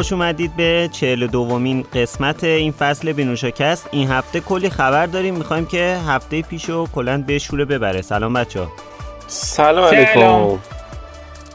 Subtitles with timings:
[0.00, 5.34] خوش اومدید به 42 دومین قسمت این فصل بینوشاکست این هفته کلی خبر داریم.
[5.34, 8.02] می‌خوایم که هفته پیشو کلند به شوره ببره.
[8.02, 8.66] سلام بچه
[9.26, 10.58] سلام علیکم.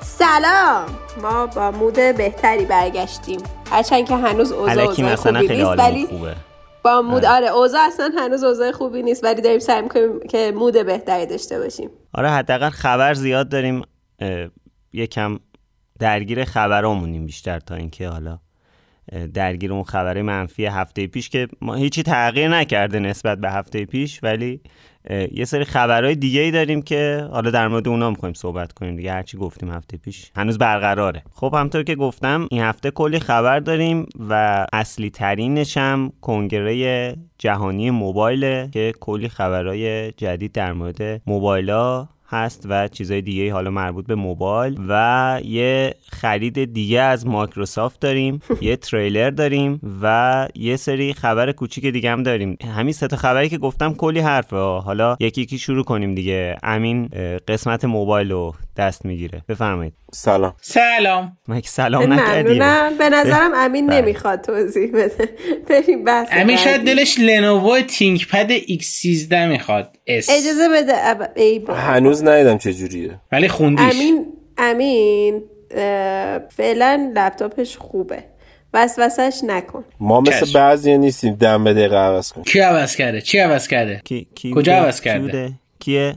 [0.02, 0.86] سلام.
[1.22, 3.40] ما با مود بهتری برگشتیم.
[3.72, 6.36] هرچند که هنوز اوضاع خوبی نیست ولی خوبه.
[6.84, 7.48] با مود آره.
[7.48, 11.90] اوضاع اصلا هنوز اوضاع خوبی نیست ولی داریم سعی می‌کنیم که مود بهتری داشته باشیم.
[12.14, 13.82] آره حداقل خبر زیاد داریم.
[14.94, 15.40] یکم
[16.00, 18.40] درگیر خبرامونیم بیشتر تا اینکه حالا
[19.34, 24.20] درگیر اون خبر منفی هفته پیش که ما هیچی تغییر نکرده نسبت به هفته پیش
[24.24, 24.62] ولی
[25.32, 29.12] یه سری خبرهای دیگه ای داریم که حالا در مورد اونا می‌خوایم صحبت کنیم دیگه.
[29.12, 31.24] هرچی گفتیم هفته پیش هنوز برقراره.
[31.34, 37.90] خب همطور که گفتم این هفته کلی خبر داریم و اصلی ترینش هم کنگره جهانی
[37.90, 41.70] موبایل که کلی خبرهای جدید در مورد موبایل
[42.28, 48.42] هست و چیزای دیگه حالا مربوط به موبایل و یه خرید دیگه از مایکروسافت داریم
[48.62, 52.58] یه تریلر داریم و یه سری خبر کوچیک دیگه هم داریم.
[52.76, 54.56] همین سه تا خبری که گفتم کلی حرفه.
[54.56, 56.58] حالا یکی یکی شروع کنیم دیگه.
[56.64, 57.10] امین
[57.48, 59.42] قسمت موبایل رو دست می‌گیره.
[59.50, 59.94] بفرمایید.
[60.14, 60.56] سلام.
[60.62, 61.38] سلام.
[61.48, 62.60] من سلام نکردی
[62.98, 64.02] به نظرم امین بله.
[64.02, 65.30] نمی‌خواد توضیح بده.
[65.70, 69.98] بریم بحث امین شاید دلش لنوو تینک پد X13 می‌خواد.
[70.08, 70.94] اجازه بده.
[71.36, 71.74] ای با.
[71.74, 73.96] هنوز ندیدم چه جوریه ولی خوندیش.
[73.96, 74.26] امین
[74.58, 75.44] امین
[76.50, 78.24] فعلا لپتاپش خوبه.
[78.74, 79.84] وسوسش نکن.
[80.00, 82.44] ما مثل بعضی نیستیم دم به دقیقه عوض کنیم.
[82.44, 85.52] کی عوض کرده؟ چی عوض کرده؟ کی, کی کجا عوض کرده؟
[85.86, 86.16] کیه؟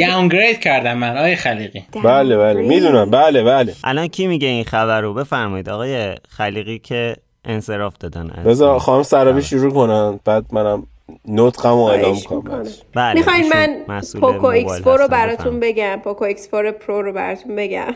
[0.00, 1.84] داونگرید کردم من آقای خلیقی.
[2.04, 2.62] بله بله.
[2.62, 3.10] می‌دونم.
[3.10, 3.74] بله بله.
[3.84, 5.68] الان کی میگه این خبر رو؟ بفرمایید.
[5.68, 10.20] آقای خلیقی که انصراف دادن بذار خانم سرابی شروع کنن.
[10.24, 10.86] بعد منم
[11.28, 12.64] نطقمو اعلام کنم.
[12.94, 13.14] بله.
[13.14, 13.52] می‌خواین
[13.88, 16.00] من Poco X4 رو براتون بگم.
[16.04, 17.94] Poco X4 Pro رو براتون بگم.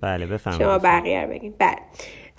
[0.00, 0.66] بله بفرمایید.
[0.66, 1.54] شما بقیه رو بگین.
[1.58, 1.76] بله.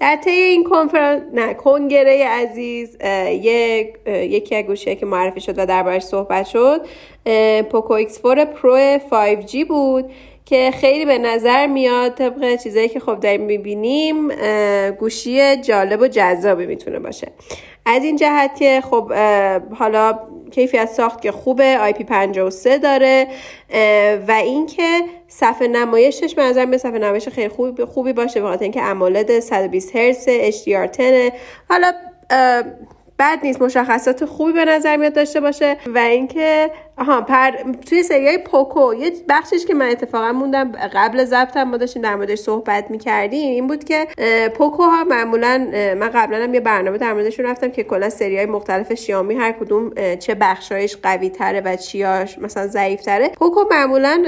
[0.01, 2.97] در طی این کنفرانس نه کنگره عزیز
[3.29, 6.81] یک یکی از گوشیه که معرفی شد و دربارش صحبت شد
[7.71, 10.11] Poco X4 Pro 5G بود
[10.45, 14.31] که خیلی به نظر میاد طبق چیزایی که خب داریم می‌بینیم
[14.91, 17.27] گوشی جالب و جذابی می‌تونه باشه.
[17.85, 19.13] از این جهت که خب
[19.73, 20.19] حالا
[20.51, 23.27] کیفیت ساخت که خوبه IP53 داره
[24.27, 25.01] و اینکه
[25.33, 30.25] صفحه نمایشش به نظر صفحه نمایش خیلی خوبی خوبی باشه بخاطر اینکه امولد 120 هرتز
[30.27, 31.33] HDR10
[31.69, 31.91] حالا
[33.19, 36.71] بد نیست مشخصات خوبی به نظر میاد داشته باشه و اینکه
[37.01, 37.51] آها پر
[37.89, 42.39] توی سریای پوکو یه بخشش که من اتفاقا موندم قبل ضبطم ما داشتیم در موردش
[42.39, 44.07] صحبت می‌کردیم این بود که
[44.55, 45.67] پوکو ها معمولا
[45.97, 49.91] من قبلا هم یه برنامه در موردشون رفتم که کلا سریای مختلف شیامی هر کدوم
[50.19, 54.23] چه بخشایش قوی تره و چیاش مثلا ضعیف تره پوکو معمولا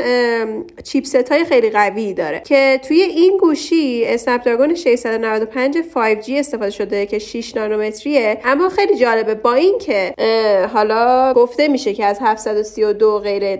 [0.83, 7.05] چیپست های خیلی قوی داره که توی این گوشی اسنپ دراگون 695 5G استفاده شده
[7.05, 8.37] که 6 نانومتریه.
[8.45, 10.13] اما خیلی جالبه با اینکه
[10.73, 13.59] حالا گفته میشه که از 700 132 غیر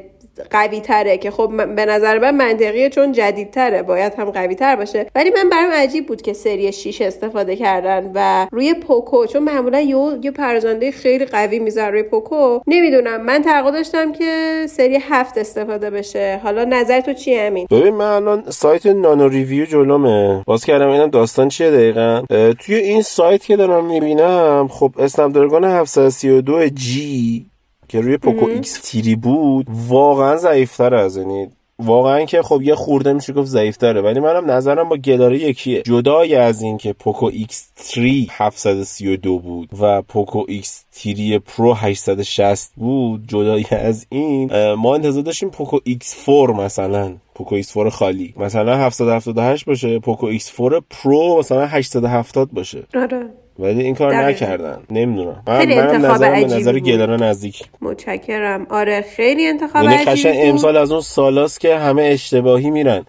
[0.51, 5.05] قوی تره که خب به نظر من منطقیه چون جدیدتره باید هم قوی تر باشه.
[5.15, 9.79] ولی من برام عجیب بود که سری 6 استفاده کردن و روی پوکو چون معمولا
[9.79, 12.59] یه یه پرزنده خیلی قوی می‌ذاره روی پوکو.
[12.67, 13.21] نمی‌دونم.
[13.21, 16.39] من توقع داشتم که سری 7 استفاده بشه.
[16.43, 20.43] حالا نظر تو چیه همین ببین من الان سایت NanoReview جلومه.
[20.47, 22.23] باز کردم اینم داستان چیه دقیقا؟
[22.59, 27.52] توی این سایت که دارم می‌بینم خب Snapdragon 732G
[27.93, 31.47] که روی Poco X3 بود واقعا ضعیفتر از یعنی
[31.79, 35.81] واقعا که خب یه خورده میشه گفت ضعیفتره ولی منم نظرم با گلاره یکیه.
[35.81, 43.65] جدای از این که Poco X3 732 بود و Poco X3 Pro 860 بود جدای
[43.71, 48.33] از این ما انتظار داشتیم Poco X4 مثلا Poco X4 خالی.
[48.37, 52.83] مثلا 778 باشه Poco X4 Pro مثلا 870 باشه.
[52.95, 53.42] آره.
[53.59, 54.83] ولی این کار نکردن.
[54.89, 55.43] نمی‌دونم.
[55.47, 57.63] من خیلی انتخاب به نظر گلاره نزدیک.
[57.81, 58.67] متشکرم.
[58.69, 63.05] آره خیلی انتخاب یعنی عجیبی امسال از اون سالاست که همه اشتباهی میرن.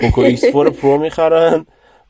[0.00, 1.66] Poco X4 Pro می‌خرن.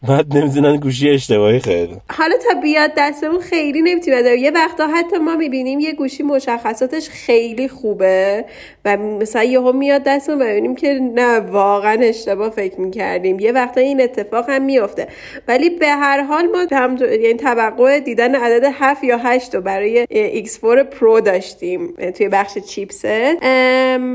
[0.08, 5.80] بعد نمی‌دونن گوشی اشتباهی خیلی حالا بیاد دستمون خیلی نمی‌تونه یه وقتا حتی ما می‌بینیم
[5.80, 8.44] یه گوشی مشخصاتش خیلی خوبه
[8.84, 13.40] و مثلا یهو میاد دستمون و ببینیم که نه واقعا اشتباه فکر می‌کردیم.
[13.40, 15.08] یه وقتا این اتفاق هم میفته
[15.48, 20.06] ولی به هر حال ما هم یعنی توقع دیدن عدد 7 یا 8 رو برای
[20.46, 23.04] X4 Pro داشتیم توی بخش chipset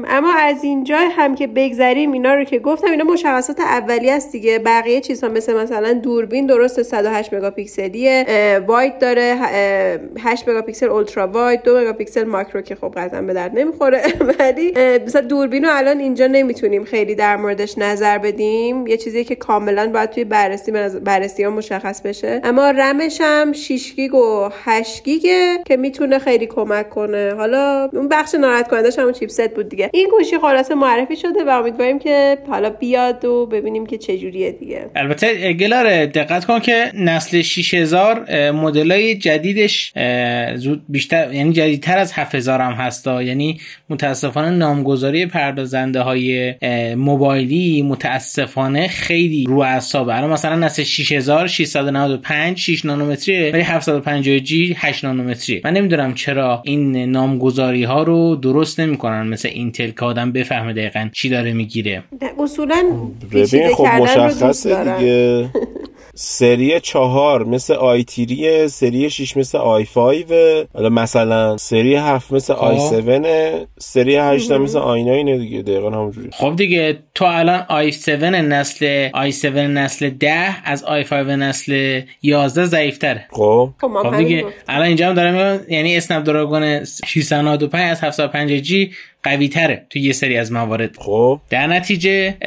[0.07, 4.59] اما از اینجا هم که بگذریم اینا رو که گفتم اینا مشخصات اولیه است دیگه.
[4.59, 8.25] بقیه چیزها مثل مثلا مثلا دوربین درست 108 مگاپیکسلیه
[8.67, 9.35] wide داره
[10.19, 14.01] 8 مگاپیکسل ultra wide 2 مگاپیکسل ماکرو که خب قطعا به درد نمی‌خوره.
[14.39, 14.73] ولی
[15.05, 18.87] مثلا دوربین رو الان اینجا نمی‌تونیم خیلی در موردش نظر بدیم.
[18.87, 20.71] یه چیزی که کاملا باید توی بررسی
[21.03, 22.41] بررسی ها مشخص بشه.
[22.43, 27.33] اما رمش هم 6 گیگ و 8 گیگه که می‌تونه خیلی کمک کنه.
[27.33, 29.89] حالا اون بخش ناراحت کنندش همون chipset بود دیگه.
[29.93, 34.51] این گوشی خلاصه معرفی شده و امیدواریم که حالا بیاد و ببینیم که چه جوریه
[34.51, 34.89] دیگه.
[34.95, 35.27] البته
[35.67, 39.93] گلاره دقت کن که نسل 6000 مدلای جدیدش
[40.55, 43.23] زود بیشتر یعنی جدیدتر از 7000 هم هستا.
[43.23, 43.59] یعنی
[43.89, 46.53] متاسفانه نامگذاری پردازنده های
[46.95, 50.15] موبایلی متاسفانه خیلی رو اعصابه.
[50.15, 57.11] الان مثلا نسل 6695 6 نانومتریه ولی 750 جی 8 نانومتریه من نمی‌دونم چرا این
[57.11, 59.27] نامگذاری ها رو درست نمی‌کنن.
[59.27, 62.03] مثل اینتل که آدم بفهمه دقیقا چی داره می‌گیره.
[62.39, 62.83] اصولا
[63.31, 65.49] ببین خب مشخصه دیگه.
[66.19, 70.25] سری چهار مثل آی تیری سری 6 مثل آی فایو
[70.73, 76.29] حالا مثلا سری هفت مثل آی سونه سری هشت مثل آی ناینه دیگه دقیقا همونجوری.
[76.33, 83.25] خب دیگه تو الان i7 نسل i7 نسل 10 از i5 نسل 11 ضعیفتره.
[83.31, 83.69] خب.
[83.81, 88.91] خب دیگه الان اینجا هم دارم یعنی Snapdragon 695 از 750G
[89.23, 90.95] قوی تره تو یه سری از موارد.
[90.97, 91.39] خب.
[91.49, 92.37] در نتیجه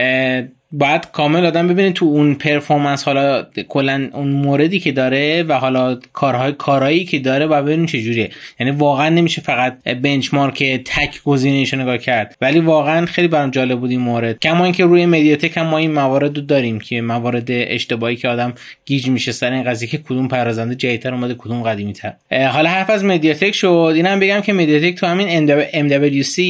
[0.73, 5.99] باید کامل آدم ببینید تو اون پرفورمنس حالا کلا اون موردی که داره و حالا
[6.13, 8.31] کارهای کارایی که داره و ببینید چجوریه.
[8.61, 12.37] یعنی واقعا نمیشه فقط بنچمارک تک گزینه‌ایشو نگاه کرد.
[12.41, 14.39] ولی واقعا خیلی برام جالب بود این مورد.
[14.39, 18.55] کما اینکه روی مدیاتک هم ما این موارد رو داریم که موارد اشتباهی که آدم
[18.85, 22.13] گیج میشه سر این قضیه که کدوم پردازنده جدیدتر اومده کدوم قدیمی تر
[22.47, 23.93] حالا حرف از MediaTek شد.
[23.95, 25.47] اینم بگم که MediaTek تو همین
[25.89, 26.41] MWC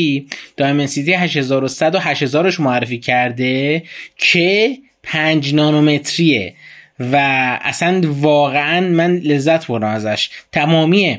[0.56, 3.82] Dimensity 8100 و 8000 معرفی کرده.
[4.20, 6.54] که پنج نانومتریه
[7.00, 7.16] و
[7.62, 10.30] اصلا واقعا من لذت بردم ازش.
[10.52, 11.18] تمامی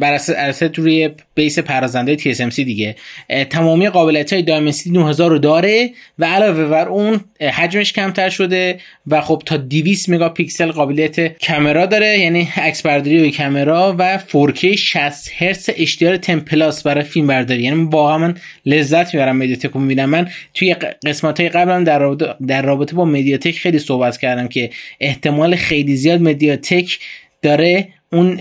[0.00, 2.96] بر اساس روی base پردازنده TSMC دیگه.
[3.50, 7.20] تمامی قابلیت های Dimensity 9000 رو داره و علاوه بر اون
[7.52, 13.36] حجمش کمتر شده و خب تا 200 مگاپیکسل قابلیت کامرا داره یعنی عکس برداری و
[13.36, 17.62] کامرا و 4K 60 هرتز HDR 10 plus برای فیلم برداری.
[17.62, 18.34] یعنی واقعا من
[18.66, 20.08] لذت می‌برم MediaTek رو می‌بینم.
[20.08, 20.74] من توی
[21.06, 25.96] قسمت های قبلم در رابطه, در رابطه با MediaTek خیلی صحبت کردم که احتمال خیلی
[25.96, 26.98] زیاد MediaTek
[27.42, 28.34] داره اون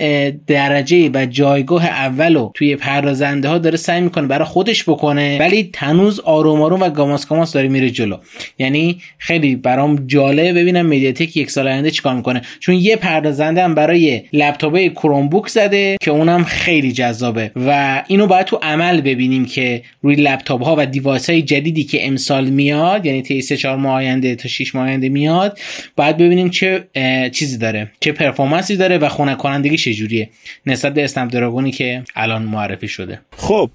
[0.47, 5.69] درجه و جایگاه اول رو توی پردازنده ها داره سعی می‌کنه برای خودش بکنه ولی
[5.73, 8.17] هنوز آروم آروم و گاماس گاماس داره میره جلو.
[8.59, 12.41] یعنی خیلی برام جالبه ببینم MediaTek یک سال آینده چیکار می‌کنه.
[12.59, 18.45] چون یه پردازنده هم برای لپتاپ Chromebook زده که اونم خیلی جذابه و اینو باید
[18.45, 23.21] تو عمل ببینیم که روی لپتاپ ها و device های جدیدی که امسال میاد یعنی
[23.21, 25.59] تا 3 4 ماه آینده تا 6 ماه آینده میاد
[25.95, 26.83] باید ببینیم چه
[27.31, 30.29] چیزی داره چه پرفورمنسی داره و خونه رانندگی چجوریه
[30.65, 33.69] نسبت به اسنپ دراگونی که الان معرفی شده؟ خب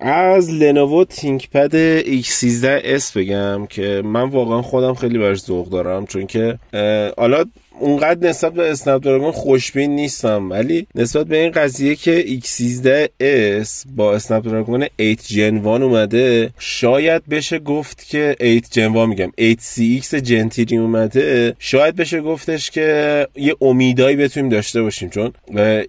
[0.00, 6.58] از لنوو تینکپد X13S بگم که من واقعا خودم خیلی براش ذوق دارم چون که
[7.18, 7.44] حالا
[7.80, 14.14] اونقدر نسبت به اسنپ دراگون خوشبین نیستم ولی نسبت به این قضیه که X13S با
[14.14, 20.14] اسنپ دراگون 8 جن 1 اومده شاید بشه گفت که 8 جن 1 میگم 8CX
[20.14, 25.32] جن 3 اومده شاید بشه گفتش که یه امیدایی بتونیم داشته باشیم چون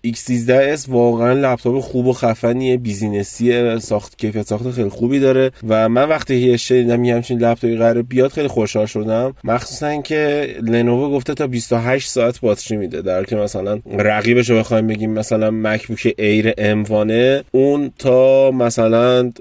[0.07, 5.89] X13S واقعا لپتاپ خوب و خفنیه business ی ساخت کیفیت ساخت خیلی خوبی داره و
[5.89, 9.33] من وقتی شنیدم یه همچین لپتاپی قرار بیاد خیلی خوشحال شدم.
[9.43, 14.87] مخصوصا که Lenovo گفته تا 28 ساعت باتری میده در که مثلا رقیبش رو بخوایم
[14.87, 19.31] بگیم مثلا MacBook Air M1 تا مثلا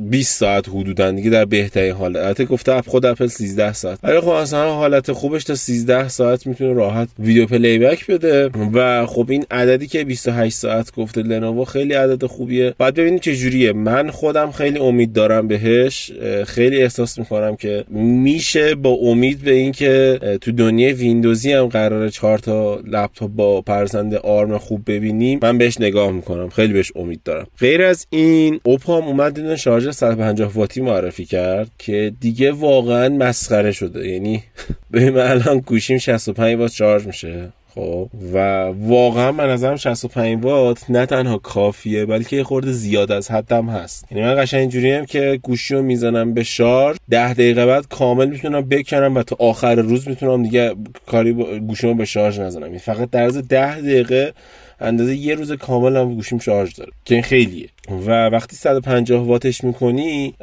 [0.00, 2.42] 20 ساعت حدودا دیگه در بهترین حالت.
[2.42, 3.98] گفته خود اپل 13 ساعت.
[4.02, 8.50] ولی خب مثلا حالت خوبش تا 13 ساعت می‌تونه راحت ویدیو playback بده.
[8.72, 12.74] و خب این عددی که 28 ساعت گفته Lenovo خیلی عدد خوبیه.
[12.78, 13.72] باید ببینید چه جوریه.
[13.72, 16.12] من خودم خیلی امید دارم بهش.
[16.46, 22.38] خیلی احساس می‌کنم که میشه با امید به اینکه تو دنیای ویندوزی هم قراره چهار
[22.38, 25.38] تا لپتاپ با پرزنده آرم خوب ببینیم.
[25.42, 26.48] من بهش نگاه می‌کنم.
[26.48, 27.46] خیلی بهش امید دارم.
[27.58, 33.72] غیر از این اوپام اومد این شارژر 150 واتی معرفی کرد که دیگه واقعا مسخره
[33.72, 34.08] شده.
[34.08, 34.42] یعنی
[34.90, 37.52] به الان گوشیم 65 وات شارژ میشه.
[37.78, 43.30] خب و واقعا من نظرم 65 وات نه تنها کافیه بلکه یه خورده زیاد از
[43.30, 44.04] حدم هست.
[44.10, 48.28] یعنی من قشنگ اینجوری هم که گوشی رو می‌زنم به شارژ 10 دقیقه بعد کامل
[48.28, 50.74] می‌تونم بکنم و تا آخر روز می‌تونم دیگه
[51.06, 52.66] کاری گوشیمو به شارژ نزنم.
[52.66, 54.32] یعنی فقط در عرض 10 دقیقه
[54.80, 57.68] اندازه یه روز کامل هم گوشیم شارژ داره که این خیلیه.
[58.06, 60.34] و وقتی 150 واتش می‌کنی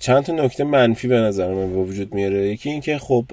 [0.00, 2.48] چند تا نکته منفی به نظر من به وجود میاره.
[2.48, 3.24] یکی اینکه خب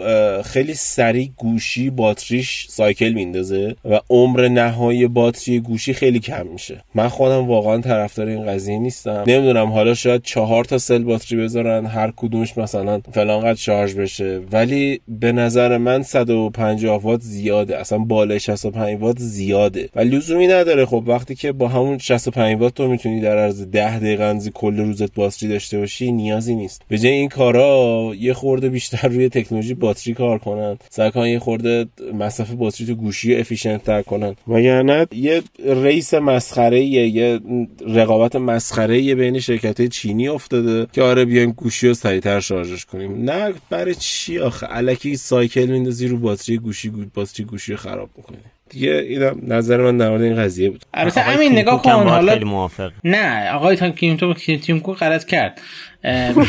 [0.41, 6.83] خیلی سریع گوشی باتریش cycle میندازه و عمر نهایی باتری گوشی خیلی کم میشه.
[6.95, 9.23] من خودم واقعا طرفدار این قضیه نیستم.
[9.27, 14.39] نمی‌دونم حالا شاید چهار تا cell باتری بذارن هر کدومش مثلا فلان قد شارژ بشه.
[14.51, 17.77] ولی به نظر من 150 وات زیاده.
[17.77, 19.89] اصلا بالای 65 وات زیاده.
[19.95, 20.85] و لزومی نداره.
[20.85, 24.77] خب وقتی که با همون 65 وات تو می‌تونی در عرض 10 دقیقه اندازه کل
[24.77, 26.81] روزت باتری داشته باشی نیازی نیست.
[26.87, 30.77] به جای این کارا یه خورده بیشتر روی تکنولوژی باتری کار کنن.
[30.89, 34.35] سعی یه خورده مصرف باتری تو گوشی efficient تر کنن.
[34.47, 37.39] و یعنی یه race مسخره یه
[37.87, 43.23] رقابت مسخره بین شرکت چینی افتاده که آره بیایم گوشی رو سریعتر شارژش کنیم.
[43.23, 48.37] نه برای چی آخه؟ الکی cycle میندازی رو باتری گوشی باتری گوشی خراب می‌کنی.
[48.69, 50.85] دیگه این نظر من در مورد این قضیه بود.
[50.93, 52.91] البته همین نگاه کن حالا خیلی موافق.
[53.03, 55.61] نه آقای تیم تو تیم کوک غلط کرد.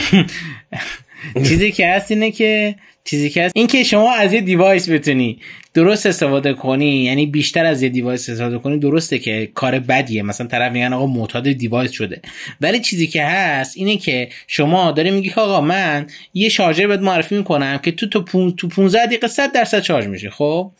[1.48, 2.74] چیزی که هست اینه که
[3.10, 5.38] چیزی که هست این که شما از یه device بتونی
[5.74, 10.22] درست استفاده کنی یعنی بیشتر از یه device استفاده کنی درسته که کار بدیه.
[10.22, 12.20] مثلا طرف میگن آقا معتاد device شده.
[12.60, 17.36] ولی چیزی که هست اینه که شما داری میگی آقا من یه شارژر بهت معرفی
[17.36, 20.72] می‌کنم که تو تو تو 15 دقیقه 100 درصد شارژ میشه خب؟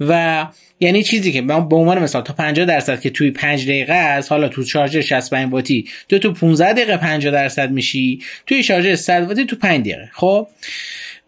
[0.00, 0.46] و
[0.80, 4.32] یعنی چیزی که من به عنوان مثال تا 50 درصد که توی 5 دقیقه است
[4.32, 9.26] حالا تو شارژر 65 واتی تو تو 15 دقیقه 50 درصد میشی توی شارژر 100
[9.28, 10.48] واتی تو 5 دقیقه خب؟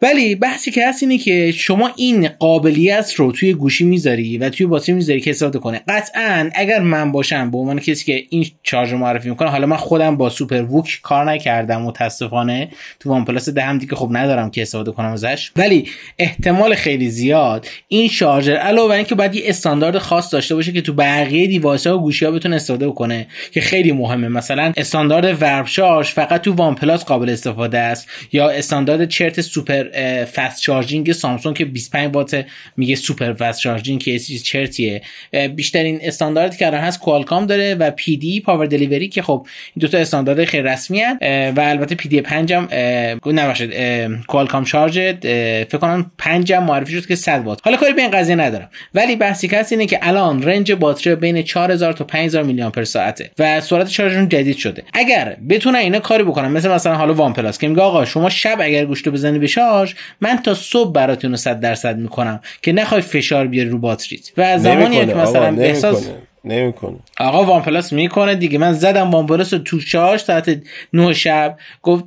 [0.02, 4.66] ولی بحثی که هست اینه که شما این قابلیت رو توی گوشی می‌ذاری و توی
[4.66, 8.92] باتری می‌ذاری که استفاده کنه قطعا اگر من باشم به عنوان کسی که این charge
[8.92, 12.68] رو معرفی می‌کنه حالا من خودم با SuperVOOC کار نکردم متاسفانه
[13.00, 15.50] تو OnePlus دهم دیگه خب ندارم که استفاده کنم ازش.
[15.56, 15.88] ولی
[16.18, 20.80] احتمال خیلی زیاد این شارژر علاوه بر اینکه باید یه استاندارد خاص داشته باشه که
[20.80, 24.28] تو بقیه device ها و گوشی ها بتونه استفاده کنه که خیلی مهمه.
[24.28, 29.88] مثلا استاندارد Warp Charge فقط تو OnePlus قابل استفاده است یا استاندارد چرت super
[30.34, 32.45] fast charging سامسونگ که 25 وات
[32.76, 35.02] میگه super fast charging که چیز چرتیه.
[35.57, 39.88] بیشترین استانداردی که الان هست Qualcomm داره و PD Power Delivery که خب این دو
[39.88, 41.18] تا استاندارد خیلی رسمی هست.
[41.57, 42.68] و البته PD 5 هم
[43.26, 43.75] نباشید
[44.26, 48.11] Qualcomm Charge فکر کنم 5 هم معرفی شد که 100 وات حالا کاری به این
[48.11, 48.71] قضیه ندارم.
[48.95, 53.30] ولی بحثی که اینه که الان range باتری بین 4000 تا 5000 میلی آمپر ساعته
[53.38, 54.85] و سرعت شارژشون جدید شده.
[54.92, 58.85] اگر بتونن اینا کاری بکنن مثل مثلا حالا OnePlus که میگه آقا شما شب اگر
[58.84, 59.47] گوشیتو بزنی به
[59.78, 64.30] شارژ من تا صبح براتون 100 درصد می‌کنم که نخوای فشار بیاری رو باتریت.
[64.37, 66.08] و زمانی که مثلا احساس
[66.44, 66.97] نمی‌کنه.
[67.20, 68.58] آقا OnePlus می‌کنه دیگه.
[68.58, 70.58] من زدم وان پلاس تو شارژ ساعت
[70.92, 72.04] 9 شب گفت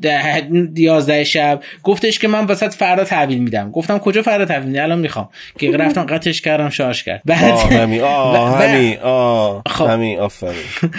[0.76, 1.60] 11 شب.
[1.84, 3.72] گفتش که من واسط فردا تحویل میدم.
[3.72, 5.30] گفتم کجا فردا تحویل میدم الان می‌خوام.
[5.60, 7.22] که رفتم قطعش کردم شارژ کرد.
[7.26, 8.02] بعد همین.
[8.02, 9.00] آه همین.
[9.00, 9.86] آه خب.
[9.86, 10.20] همین.
[10.20, 10.54] آفرین.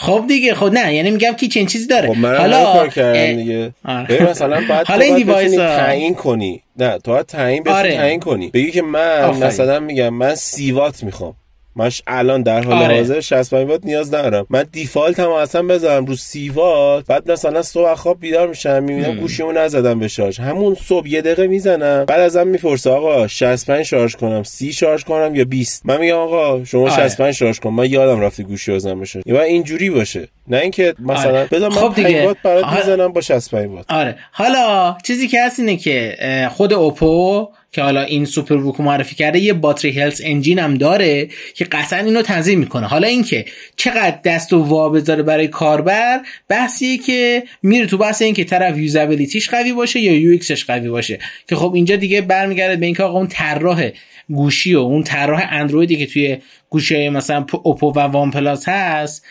[0.00, 3.72] خب دیگه خب نه یعنی میگم که چنین چیزی داره خب حالا کار کردن دیگه
[3.84, 4.30] آره.
[4.30, 7.96] مثلا بعد حالا این دیوایس تعیین کنی نه تو تعیین آره.
[7.96, 9.30] تعیین کنی بگی که من.
[9.30, 11.34] مثلا میگم من سی وات می‌خوام
[11.76, 12.96] ماش الان در حال آره.
[12.96, 14.46] حاضر 65 وات نیاز ندارم.
[14.50, 19.14] من default هم اصلا بذارم رو 30 وات بعد مثلا صبح خواب بیدار میشم می‌بینم
[19.20, 20.40] گوشیمو نزدم به شارژ.
[20.40, 25.34] همون صبح یه دقیقه می‌زنم بعد ازم می‌پرسه آقا 65 شارژ کنم 30 شارژ کنم
[25.34, 26.90] یا 20 من میگم آقا شما آره.
[26.92, 27.70] 65 شارژ کن.
[27.70, 30.28] من یادم رفته گوشی بزنم بشه یا اینجوری باشه.
[30.48, 31.48] نه اینکه مثلا آره.
[31.52, 33.84] بذار من خب 5 وات برات می‌زنم با 65 وات.
[33.88, 34.16] آره.
[34.32, 36.16] حالا چیزی که هست اینه که
[36.52, 41.64] خود اوپو که حالا این SuperVOOC معرفی کرده یه باتری health engine هم داره که
[41.64, 42.86] قطعا اینو تنظیم می‌کنه.
[42.86, 43.44] حالا اینکه
[43.76, 49.50] چقدر دستو وا بذاره برای کاربر بحثیه که میره تو بحث اینکه طرف usability ش
[49.50, 51.18] قوی باشه یا UX ش قوی باشه.
[51.48, 53.90] که خب اینجا دیگه برمیگرده به اینکه آقا اون طراح
[54.28, 56.38] گوشی و اون طراح اندرویدی که توی
[56.70, 59.24] گوشی مثلا اوپو و وان پلاس هست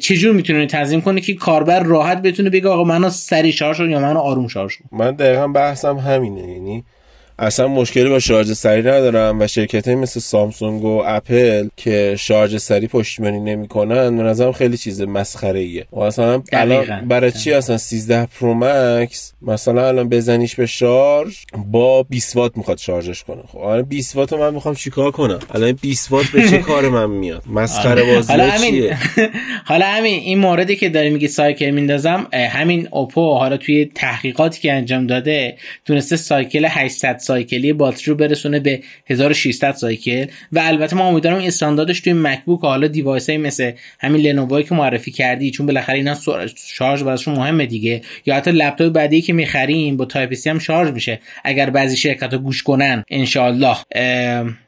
[0.00, 4.18] چجور می‌تونه تنظیم کنه که کاربر راحت بتونه بگه آقا منو سریع شارژ یا منو
[4.18, 6.84] آروم شارژ من دقیقا بحثم همینه یعنی
[7.38, 12.86] اصلا مشکلی با شارژ سریع ندارم و شرکت مثل سامسونگ و اپل که شارژ سریع
[12.86, 18.26] پشتیبانی نمی‌کنن به نظرم خیلی چیز مسخره ایه و مثلا الان برای چی اصلا 13
[18.26, 21.36] Pro Max مثلا الان بزنیش به شارژ
[21.72, 25.72] با 20 وات می‌خواد شارژش کنه؟ خب الان 20 وات من می‌خوام چیکار کنم؟ الان
[25.72, 28.14] 20 وات به چه کار من میاد؟ مسخره آره.
[28.14, 28.92] بازی حالا همین
[29.70, 34.72] حالا همین این موردی که داری میگی cycle میندازم همین اوپو حالا توی تحقیقاتی که
[34.72, 40.96] انجام داده تونسته cycle 800 cycle ی باتری رو برسونه به 1600 cycle و البته
[40.96, 45.50] ما امیدوارم این استانداردش توی مکبوک حالا device های مثل همین لنووایی که معرفی کردی
[45.50, 46.14] چون بالاخره اینا
[46.56, 48.02] شارژ براشون مهمه دیگه.
[48.26, 51.20] یا حتی لپتاپ بعدی که می‌خریم با Type-C هم شارژ میشه.
[51.44, 53.76] اگر بعضی شرکت ها گوش کنن انشالله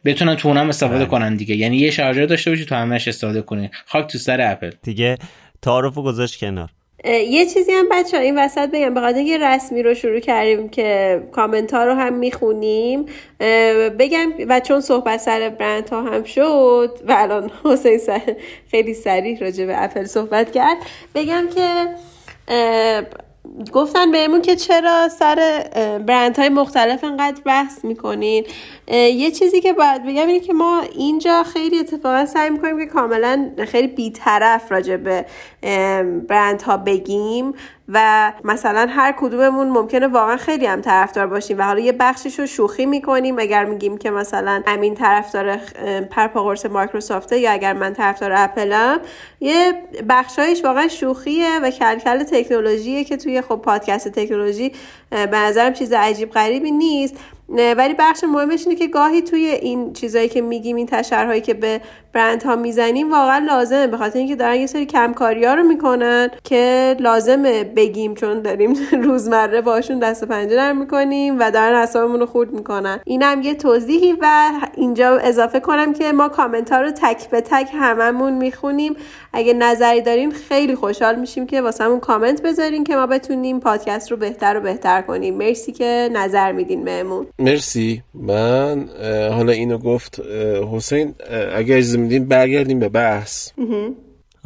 [0.04, 1.06] بتونن تو اونم استفاده بله.
[1.06, 1.56] کنن دیگه.
[1.56, 3.70] یعنی یه شارژر داشته باشی تو همش استفاده کنی.
[3.86, 4.70] خاک تو سر اپل.
[4.82, 5.16] دیگه
[5.62, 6.70] تعارف گذاشت کنار.
[7.04, 10.68] یه چیزی هم بچه ها این وسط بگم به خاطر یه رسمی رو شروع کردیم
[10.68, 13.06] که کامنت ها رو هم می‌خونیم
[13.98, 18.00] بگم و چون صحبت سر برند ها هم شد و الان حسین
[18.70, 20.76] خیلی سریع راجع به اپل صحبت کرد
[21.14, 21.88] بگم که
[23.72, 25.64] گفتن بهمون که چرا سر
[26.06, 28.44] برندهای مختلف انقدر بحث می‌کنین.
[28.92, 33.50] یه چیزی که باید بگم اینه که ما اینجا خیلی اتفاقا سعی می‌کنیم که کاملا
[33.66, 35.24] خیلی بیطرف راجع به
[36.28, 37.54] برندها بگیم
[37.88, 42.46] و مثلا هر کدوممون ممکنه واقعا خیلی هم طرفدار باشیم و حالا یه بخشش رو
[42.46, 43.38] شوخی می‌کنیم.
[43.38, 45.56] اگر میگیم که مثلا همین طرفدار
[46.10, 49.00] پرپاقرس مایکروسافته یا اگر من طرفدار اپلم
[49.40, 49.72] یه
[50.08, 54.72] بخشایش واقعا شوخیه و کلکل تکنولوژیه که توی خب پادکست تکنولوژی
[55.10, 57.16] به نظرم چیز عجیب غریبی نیست.
[57.48, 61.80] ولی بخش مهمش اینه که گاهی توی این چیزایی که میگیم این تشرهایی که به
[62.12, 63.86] برند ها می‌زنیم واقعا لازمه.
[63.86, 68.74] به خاطر اینکه دارن یه سری کمکاری ها رو می‌کنن که لازمه بگیم چون داریم
[69.04, 73.00] روزمره باشون دست و پنجه نرم می‌کنیم و دارن حسابمون رو خورد می‌کنن.
[73.04, 77.68] اینم یه توضیحی و اینجا اضافه کنم که ما کامنت ها رو تک به تک
[77.74, 78.96] هممون می‌خونیم.
[79.32, 84.16] اگه نظری دارین خیلی خوشحال میشیم که واسمون کامنت بذارین که ما بتونیم پادکست رو
[84.16, 85.36] بهتر و بهتر کنیم.
[85.36, 87.26] مرسی که نظر میدین بهمون.
[87.38, 88.02] مرسی.
[88.14, 88.88] من
[89.32, 90.20] حالا اینو گفت
[90.72, 91.14] حسین
[91.52, 93.50] اگه اجازه میدین برگردیم به بحث.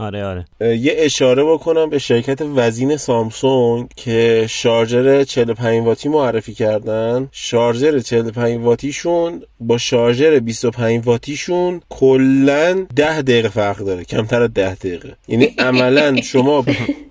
[0.00, 0.44] آره آره.
[0.60, 7.28] یه اشاره بکنم به شرکت وزین سامسونگ که شارژر 45 واتی معرفی کردن.
[7.32, 14.04] شارژر 45 واتیشون با شارژر 25 واتیشون کلا 10 دقیقه فرق داره.
[14.04, 15.16] کمتر از 10 دقیقه.
[15.28, 16.64] یعنی عملا شما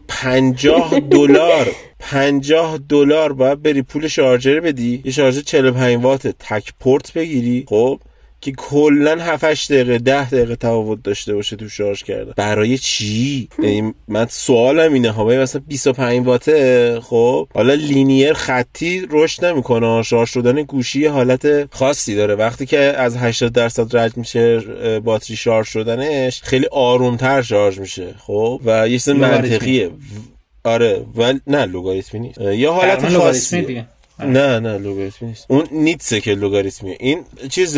[0.08, 1.68] 50 دلار
[2.00, 5.02] 50 دلار باید بری پول شارژر بدی.
[5.06, 7.66] یه شارژر 45 وات تک پورت بگیری.
[7.68, 8.00] خب
[8.42, 12.34] که کلا 7 دقیقه 10 دقیقه تفاوت داشته باشه تو شارژ کردن.
[12.36, 19.46] برای چی؟ یعنی من سوالم اینه ها مثلا 25 واته خب؟ حالا linear خطی رشد
[19.46, 22.36] نمی‌کنه شارژ شدن گوشی حالت خاصی داره.
[22.36, 24.60] وقتی که از 80 درصد رد میشه
[25.00, 29.90] باتری شارژ شدنش خیلی آرومتر شارژ میشه خب؟ و یه چیز منطقیه.
[30.64, 32.42] آره ولی نه لوگاریتمی نیست.
[32.42, 33.86] یا حالت خاصی
[34.20, 35.46] نه نه لوگاریتمی نیست.
[35.50, 36.98] اون نیتسه که لوگاریتمیه.
[37.00, 37.78] این چیز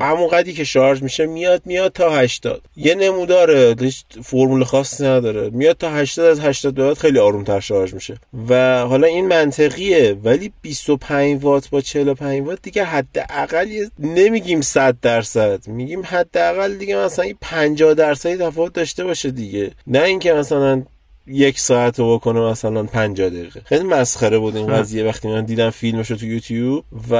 [0.00, 3.76] همون قدی که شارژ میشه میاد میاد تا 80 یه نموداره
[4.22, 5.50] فرمول خاصی نداره.
[5.50, 8.16] میاد تا 80 از 80 به خیلی آرومتر شارژ میشه.
[8.48, 15.68] و حالا این منطقیه ولی 25 وات با 45 وات دیگه حداقل نمیگیم 100 درصد.
[15.68, 19.70] میگیم حداقل دیگه مثلا 50 درصدی تفاوت داشته باشه دیگه.
[19.86, 20.82] نه اینکه مثلا
[21.28, 23.60] یک ساعت رو بکنه مثلا 50 دقیقه.
[23.64, 27.14] خیلی مسخره بود این قضیه وقتی من دیدم فیلمش رو تو یوتیوب و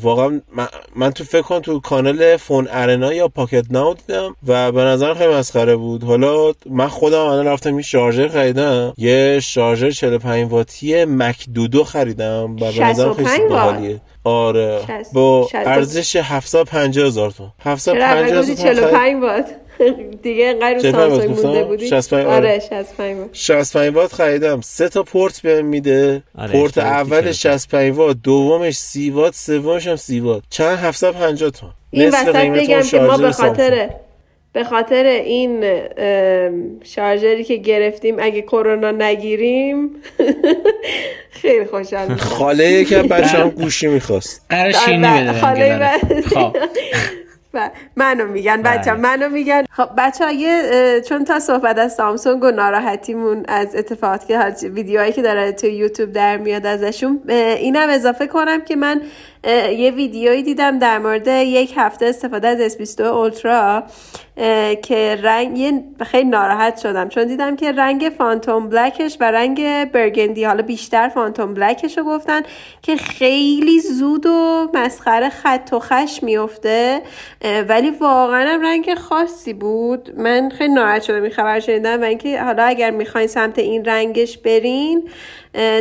[0.00, 0.40] واقعا
[0.96, 5.14] من, تو فکر کنم تو کانال فون ارنا یا پاکت ناو دیدم و به نظر
[5.14, 6.04] خیلی مسخره بود.
[6.04, 8.92] حالا من خودم الان رفتم این شارژر خریدم.
[8.96, 14.80] یه شارژر 45 واتی مک دودو خریدم و به نظر خیلی باحالیه آره.
[15.12, 17.52] با ارزش 750 هزار تومان.
[17.60, 19.44] 750 هزار 45 وات
[20.22, 24.60] دیگه اینقدر سامسونگ مونده بودی؟ 65 آره 65 وات 65 وات خریدم.
[24.60, 26.22] سه تا پورت بهم میده.
[26.38, 31.72] آره پورت اولش 65 وات دومش 30 وات سومش هم 30 وات چند؟ 750 تومن
[31.90, 33.90] این وسط بگم که ما به خاطر
[34.52, 35.64] به خاطر این
[36.84, 39.90] شارژری که گرفتیم اگه کرونا نگیریم
[41.40, 44.46] خیلی خوشحال خاله یکم بچه هم گوشی می‌خواست.
[44.50, 46.56] قرار شینی بده خب.
[47.96, 49.64] منو میگن بچه منو میگن.
[49.70, 55.52] خب بچه چون تا صحبت از سامسونگ و ناراحتیمون از اتفاقات که ویدیوهایی که داره
[55.52, 59.02] تو یوتیوب در میاد ازشون اینم اضافه کنم که من
[59.44, 63.82] یه ویدیویی دیدم در مورد یک هفته استفاده از S22 اولترا
[64.82, 67.08] که رنگ خیلی ناراحت شدم.
[67.08, 72.40] چون دیدم که رنگ فانتوم بلکش و رنگ برگندی حالا بیشتر فانتوم بلکش رو گفتن
[72.82, 77.02] که خیلی زود و مسخره خط و خش میفته
[77.68, 80.12] ولی واقعا رنگ خاصی بود.
[80.16, 84.38] من خیلی ناراحت شدم این خبر شنیدم و اینکه حالا اگر می‌خواین سمت این رنگش
[84.38, 85.08] برین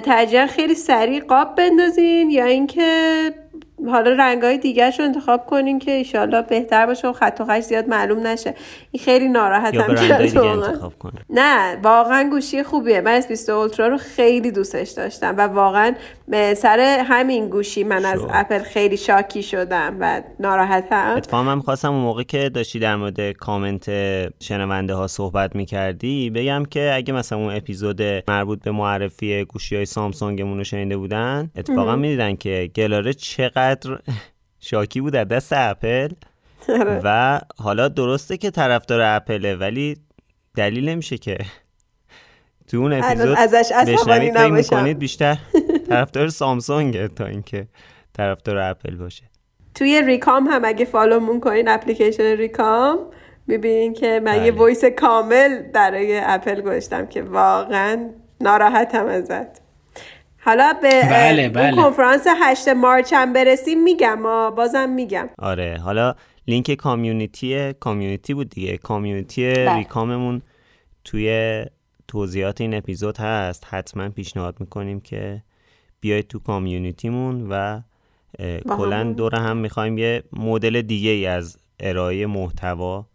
[0.03, 2.91] ترجیحا خیلی سریع قاب بندازین یا اینکه
[3.87, 7.63] حالا رنگ های دیگه رو انتخاب کنین که ایشالله بهتر باشه و خط و خش
[7.63, 8.53] زیاد معلوم نشه.
[8.91, 10.93] این خیلی ناراحتم انتخاب
[11.29, 13.01] نه واقعا گوشی خوبیه.
[13.01, 15.93] من اس اولترا رو خیلی دوستش داشتم و واقعا
[16.57, 21.13] سر همین گوشی من از اپل خیلی شاکی شدم و ناراحتم.
[21.17, 23.89] اتفاقا من خواستم اون موقع که داشتی در مورد کامنت
[24.39, 29.85] شنونده ها صحبت می‌کردی بگم که اگه مثلا اون اپیزود مربوط به معرفی گوشی های
[29.85, 33.68] سامسونگمون رو شنیده بودن اتفاقا می‌دیدن که گلاره چقدر
[34.59, 36.09] شاکی بود دست اپل.
[36.69, 37.01] آره.
[37.03, 39.97] و حالا درسته که طرفدار اپله ولی
[40.55, 41.37] دلیل نمیشه که
[42.67, 43.71] تو اون اپیزود ازش
[44.31, 44.93] نباشم.
[44.93, 45.37] بیشتر
[45.89, 47.67] طرفدار سامسونگ تا اینکه
[48.13, 49.23] طرفدار اپل باشه.
[49.75, 52.99] توی ریکام هم اگه follow مون کنین اپلیکیشن ریکام
[53.47, 54.91] می‌بینین که من یه voice بله.
[54.91, 58.09] کامل برای اپل گذاشتم که واقعا
[58.41, 59.68] ناراحتم ازت.
[60.45, 61.75] حالا به بله بله.
[61.75, 64.23] کنفرانس 8 مارچ هم برسیم میگم
[64.55, 66.15] بازم میگم آره حالا
[66.47, 69.75] لینک community community بود دیگه community بله.
[69.75, 70.41] ریکاممون
[71.03, 71.65] توی
[72.07, 75.43] توضیحات این اپیزود هست حتما پیشنهاد می‌کنیم که
[76.01, 77.81] بیاید تو کامیونیتیمون و
[78.77, 83.05] کلا دور هم می‌خوایم یه مدل دیگه ای از ارائه محتوا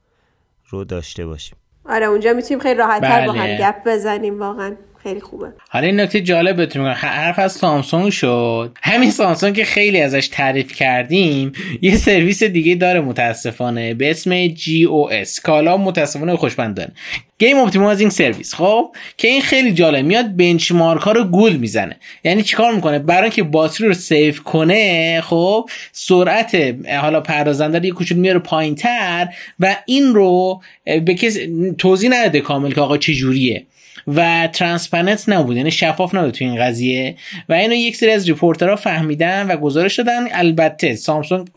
[0.68, 1.56] رو داشته باشیم
[1.88, 3.58] آره اونجا می‌تونیم خیلی راحت تر با هم بله.
[3.58, 5.46] گپ بزنیم واقعا خیلی خوبه.
[5.68, 6.94] حالا این نکته جالب بهتون میگم.
[6.94, 8.78] حرف از سامسونگ شد.
[8.82, 15.40] همین سامسونگ که خیلی ازش تعریف کردیم یه سرویس دیگه داره متاسفانه به اسم GOS
[15.42, 16.92] کالا متاسفانه خوشبندن
[17.38, 18.54] Game Optimizing Service.
[18.54, 20.04] خب که این خیلی جالب.
[20.04, 21.96] میاد benchmark ها رو گول می‌زنه.
[22.24, 27.92] یعنی چیکار می‌کنه؟ برای اینکه باتری رو save کنه خب سرعت حالا پردازنده رو یه
[27.92, 29.28] کوچولو میاره پایینتر
[29.60, 33.66] و این رو به کسی توضیح نده کامل که آقا چه جوریه
[34.06, 35.56] و transparent نبود.
[35.56, 37.16] یعنی شفاف نبود تو این قضیه.
[37.48, 40.24] و اینو یک سری از reporter ها فهمیدن و گزارش دادن.
[40.32, 41.48] البته سامسونگ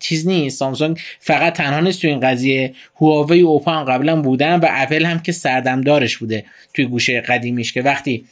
[0.00, 0.58] چیز نیست.
[0.58, 2.74] سامسونگ فقط تنها نیست تو این قضیه.
[3.00, 7.72] هواوی و اوپا هم قبلا بودن و اپل هم که سردمدارش بوده توی گوشه قدیمیش
[7.72, 8.24] که وقتی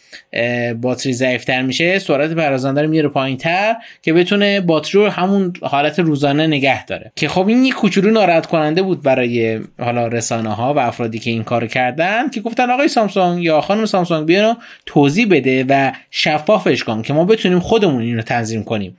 [0.80, 6.46] باتری ضعیفتر میشه سرعت پردازنده رو میاره پایینتر که بتونه باتری رو همون حالت روزانه
[6.46, 7.12] نگه داره.
[7.16, 11.30] که خب این یک کوچولو ناراحت کننده بود برای حالا رسانه ها و افرادی که
[11.30, 14.54] این کارو کردن که گفتن آقای سامسونگ یا خانم سامسونگ بیانو
[14.86, 18.98] توضیح بده و شفافش کن که ما بتونیم خودمون اینو تنظیم کنیم.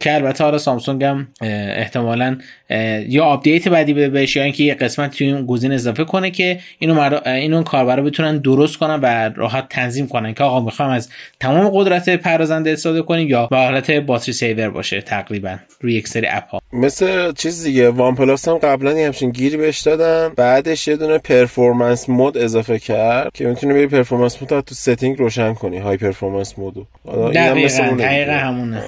[0.00, 1.28] که البته حالا سامسونگ هم
[1.76, 2.38] احتمالا
[3.08, 6.58] یا update بعدی بده بهش یا اینکه یه قسمت توی اون گزین اضافه کنه که
[6.78, 7.28] اینو مر...
[7.28, 11.08] اینو کاربرا بتونن درست کنن و راحت تنظیم کنن که آقا می‌خوام از
[11.40, 16.26] تمام قدرت پردازنده استفاده کنیم یا به حالت battery saver باشه تقریبا روی یک سری
[16.30, 16.60] app ها.
[16.72, 22.08] مثل چیز دیگه وان پلاس هم قبلا همچین گیری بهش دادن بعدش یه دونه performance
[22.08, 26.80] mode اضافه کرد که می‌تونه بری performance mode تو setting روشن کنی های performance mode
[26.80, 26.86] و
[27.34, 28.82] دقیقاً همونه.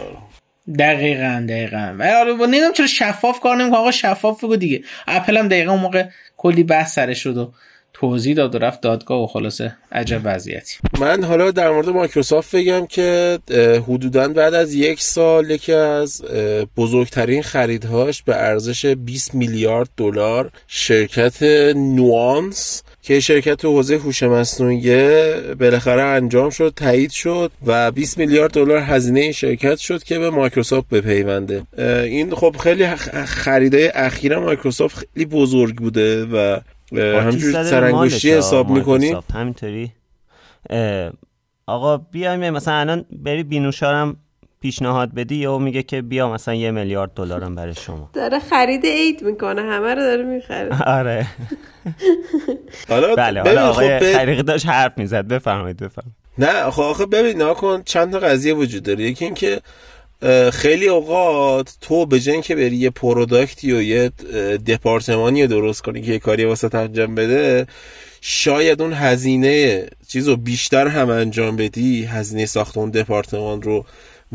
[0.78, 1.96] دقیقا دقیقا.
[1.98, 3.78] و حالا نمی‌دونم چرا شفاف کار نمی‌کنه.
[3.78, 4.82] آقا شفاف بگو دیگه.
[5.08, 6.04] اپل هم دقیقا اون موقع
[6.36, 7.52] کلی بحث سرش شد و
[7.92, 10.76] توضیح داد و رفت دادگاه و خلاصه عجب وضعیتی.
[11.00, 13.38] من حالا در مورد مایکروسافت بگم که
[13.88, 16.22] حدودا بعد از یک سال یکی از
[16.76, 21.42] بزرگترین خریدهاش به ارزش 20 میلیارد دلار شرکت
[21.76, 24.90] نوانس که شرکت تو حوزه هوش مصنوعی
[25.54, 30.30] بالاخره انجام شد تایید شد و 20 میلیارد دلار هزینه این شرکت شد که به
[30.30, 31.62] مایکروسافت بپیونده.
[32.04, 32.86] این خب خیلی
[33.26, 36.60] خریده اخیرا مایکروسافت خیلی بزرگ بوده و
[36.92, 39.92] همینجوری سرانگشتی حساب می‌کنی؟ همینطوری.
[41.66, 44.16] آقا بیایم مثلا الان بری بینوشارم
[44.60, 49.22] پیشنهاد بدی یا میگه که بیا مثلا یه میلیارد دلارم برای شما؟ داره خرید عید
[49.22, 50.82] می‌کنه همه رو داره می‌خره.
[50.98, 51.26] آره.
[52.88, 55.28] حالا بله حالا آقای خب خریقی داشت حرف می‌زد.
[55.28, 56.16] بفرمایید بفرمایید.
[56.38, 59.04] نه خب آخه ببین نکن چند تا قضیه وجود داره.
[59.04, 59.60] یکی اینکه
[60.52, 64.08] خیلی اوقات تو به جای که بری یه پروداکتی و یه
[64.66, 67.66] دپارتمانی درست کنی که یه کاری واسه انجام بده
[68.20, 73.84] شاید اون هزینه چیز رو بیشتر هم انجام بدی هزینه ساخت اون دپارتمان رو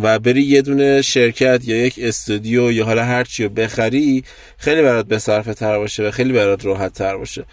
[0.02, 4.24] و بری یه دونه شرکت یا یک استودیو یا حالا هر چی رو بخری
[4.58, 7.46] خیلی برات به صرفه تر باشه و خیلی برات راحت تر باشه.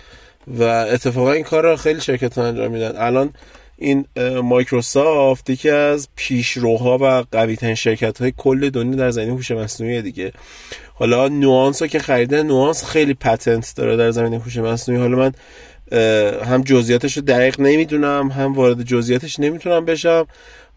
[0.46, 2.92] و اتفاقا این کار رو خیلی شرکت ها انجام میدن.
[2.96, 3.32] الان
[3.78, 4.04] این
[4.42, 10.02] مایکروسافت یکی از پیشروها و قوی ترین شرکت های کل دنیا در زمینه هوش مصنوعی
[10.02, 10.32] دیگه.
[10.94, 15.00] حالا نوانس رو که خریده نوانس خیلی پتنت داره در زمینه هوش مصنوعی.
[15.00, 15.32] حالا من
[16.44, 20.26] هم جزئیاتش رو دقیق نمی‌دونم هم وارد جزئیاتش نمی‌تونم بشم.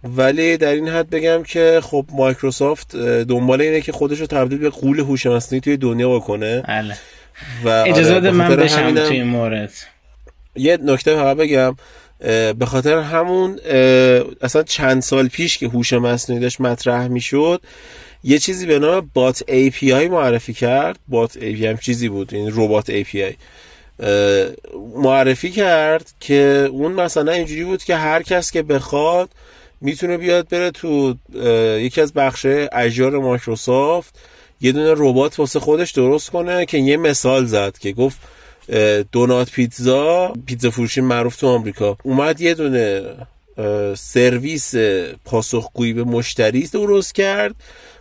[0.04, 4.70] ولی در این حد بگم که خب مایکروسافت دنبال اینه که خودش رو تبدیل به
[4.70, 6.62] قول هوش مصنوعی توی دنیا بکنه.
[6.62, 6.98] بله.
[7.66, 9.74] و اجازه آره من بشم توی این مورد.
[10.56, 11.76] یه نکته فقط بگم
[12.60, 13.60] به خاطر همون
[14.42, 17.62] اصلا چند سال پیش که هوش مصنوعی داشت مطرح می‌شد
[18.24, 21.00] یه چیزی به نام بات API معرفی کرد.
[21.08, 23.34] بات API هم چیزی بود این ربات API
[24.96, 29.30] معرفی کرد که اون مثلا اینجوری بود که هر کس که بخواد
[29.84, 31.16] می‌تونه بیاد بره تو
[31.80, 34.20] یکی از بخش Azure مایکروسافت
[34.62, 38.18] یه دونه ربات واسه خودش درست کنه که یه مثال زد که گفت
[39.12, 41.98] دومینوز پیتزا پیتزا فروشی معروف تو آمریکا.
[42.04, 43.04] اومد یه دونه
[43.96, 44.76] سرویس
[45.26, 47.56] پاسخگویی به مشتری درست کرد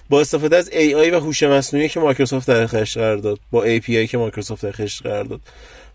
[0.08, 4.06] با استفاده از AI و هوش مصنوعی که مایکروسافت در اختیارش قرار داد با AI
[4.06, 5.40] که مایکروسافت در اختیارش قرار داد.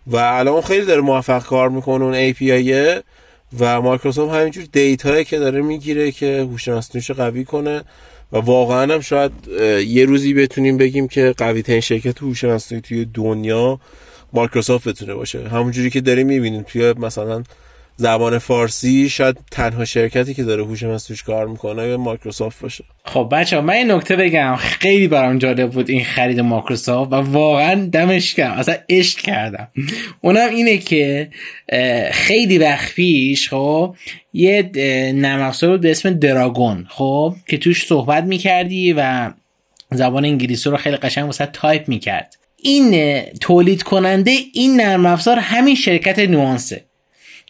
[0.08, 3.04] و الان خیلی داره موفق کار می‌کنه اون AI ه
[3.60, 7.84] و مایکروسافت همینجور data یی که داره می‌گیره که هوش مصنوعیش قوی کنه
[8.32, 9.32] و واقعا هم شاید
[9.88, 13.80] یه روزی بتونیم بگیم که قوی ترین شرکت هوش مصنوعی توی دنیا
[14.34, 15.48] مایکروسافت بتونه باشه.
[15.48, 17.44] همونجوری که داریم می‌بینیم توی مثلا
[18.00, 22.84] زبان فارسی شاید تنها شرکتی که داره هوش مصنوعی کار می‌کنه مایکروسافت باشه.
[23.06, 24.56] خب بچه من این نکته بگم.
[24.56, 29.68] خیلی برام جالب بود این خرید مایکروسافت و واقعا دمش کردم اصلا عشق کردم.
[30.22, 31.30] اونم اینه که
[32.12, 33.96] خیلی وقت پیش خب
[34.34, 34.72] یه
[35.16, 39.32] نرم افزار بود به اسم Dragon خب که توش صحبت می‌کردی و
[39.92, 42.38] زبان انگلیسی رو خیلی قشنگ واسه تایپ می‌کرد.
[42.58, 46.84] این تولید کننده این نرم افزار همین شرکت Nuance ه.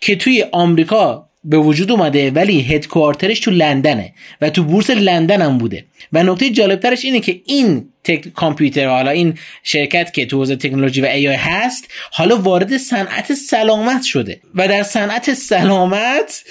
[0.01, 5.41] که توی آمریکا به وجود اومده ولی headquarter ش تو لندنه و تو بورس لندن
[5.41, 5.86] هم بوده.
[6.13, 9.33] و نکته جالبترش اینه که این tech company حالا این
[9.63, 14.39] شرکت که تو حوزه تکنولوژی و AI هست حالا وارد صنعت سلامت شده.
[14.55, 16.43] و در صنعت سلامت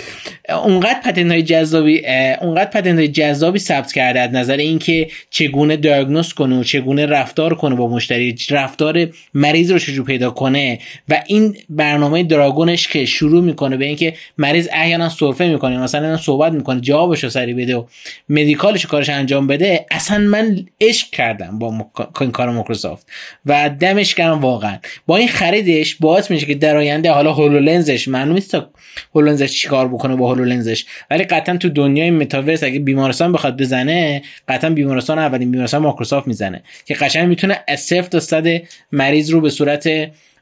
[0.64, 2.06] اونقدر پتنت های جذابی
[2.40, 7.54] اونقدر پتنت های جذابی ثبت کرده از نظر اینکه چگونه دیاگنوز کنه و چگونه رفتار
[7.54, 10.78] کنه با مشتری رفتار مریض رو چجور پیدا کنه
[11.09, 16.52] و این برنامه دراگونش که شروع می‌کنه به اینکه مریض احیانا سرفه می‌کنه مثلا صحبت
[16.52, 17.85] می‌کنه جوابش رو سری بده و
[18.28, 21.87] مدیکالش کارش انجام بده اصلا من عشق کردم با
[22.20, 23.07] این کار مایکروسافت.
[23.46, 24.79] و دمش گرم واقعا.
[25.07, 28.70] با این خریدش باعث میشه که در آینده حالا هولولنزش معلوم نیست تا
[29.14, 34.70] هولولنزش چیکار بکنه با هولولنزش ولی قطعا تو دنیای متاورس اگه بیمارستان بخواد بزنه قطعا
[34.70, 36.62] بیمارستان اولین بیمارستان مایکروسافت می‌زنه.
[36.85, 38.46] که قشنگ می‌تونه از صفر تا صد
[38.92, 39.88] مریض رو به صورت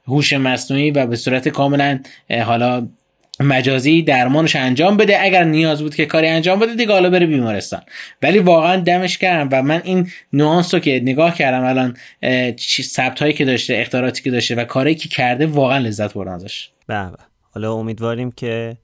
[0.07, 2.01] هوش مصنوعی و به صورت کاملا
[2.45, 2.89] حالا
[3.41, 5.23] مجازی درمانش انجام بده.
[5.23, 7.83] اگر نیاز بود که کاری انجام بده دیگه حالا بره بیمارستان.
[8.23, 11.97] ولی واقعا دمش کردم و من این نوانس رو که نگاه کردم الان
[12.83, 16.71] ثبت هایی که داشته اختیاراتی که داشته و کاری که کرده واقعا لذت بردم ازش.
[16.87, 17.17] بله
[17.51, 18.77] حالا امیدواریم که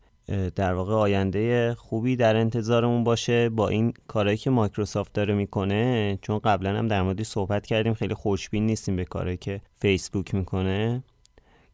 [0.56, 6.18] در واقع آینده خوبی در انتظارمون باشه با این کارهایی که مایکروسافت داره می‌کنه.
[6.22, 11.02] چون قبلا هم در موردی صحبت کردیم خیلی خوشبین نیستیم به کارهایی که فیسبوک می‌کنه.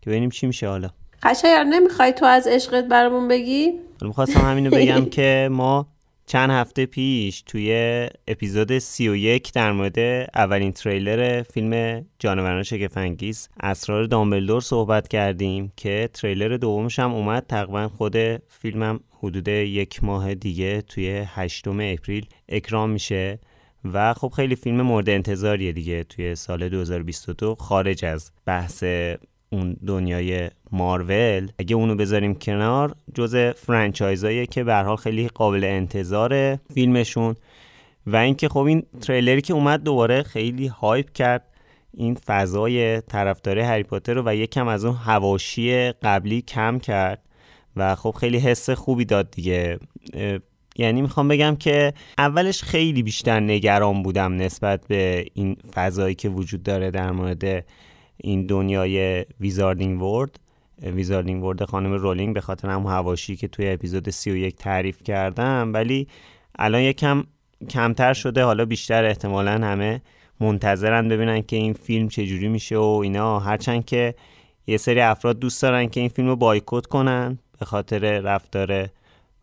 [0.00, 0.90] که ببینیم چی میشه حالا.
[1.22, 5.86] قشنگ نمی‌خوای تو از عشقت برامون بگی؟ می‌خواستم همینو بگم که ما
[6.26, 7.70] چند هفته پیش توی
[8.28, 9.98] اپیزود 31 در مورد
[10.34, 17.88] اولین تریلر فیلم جانوران شگفنگیز اسرار دامبلدور صحبت کردیم که تریلر دومش هم اومد تقریبا
[17.88, 18.16] خود
[18.48, 23.38] فیلمم حدود یک ماه دیگه توی هشتم اپریل اکرام میشه
[23.92, 28.84] و خب خیلی فیلم مورد انتظاریه دیگه توی سال 2022 خارج از بحث
[29.50, 31.48] اون دنیای مارول.
[31.58, 37.36] اگه اونو بذاریم کنار جز فرانچایزاییه که به حال خیلی قابل انتظار فیلمشون.
[38.06, 41.44] و اینکه خب این تریلری که اومد دوباره خیلی هایپ کرد.
[41.94, 47.22] این فضای طرفدار هری پاتر رو و یکم از اون هواشی قبلی کم کرد.
[47.76, 49.78] و خب خیلی حس خوبی داد دیگه.
[50.78, 56.62] یعنی می‌خوام بگم که اولش خیلی بیشتر نگران بودم نسبت به این فضایی که وجود
[56.62, 57.64] داره در مورد
[58.16, 60.40] این دنیای ویزاردینگ ورد
[60.82, 65.70] ویزاردینگ ورد خانم رولینگ به خاطر هم هواشی که توی اپیزود 31 تعریف کردم.
[65.74, 66.08] ولی
[66.58, 67.24] الان یکم
[67.70, 70.02] کمتر شده حالا بیشتر احتمالا همه
[70.40, 73.38] منتظرن ببینن که این فیلم چجوری میشه و اینا.
[73.38, 74.14] هرچند که
[74.66, 78.88] یه سری افراد دوست دارن که این فیلم رو بایکوت کنن به خاطر رفتار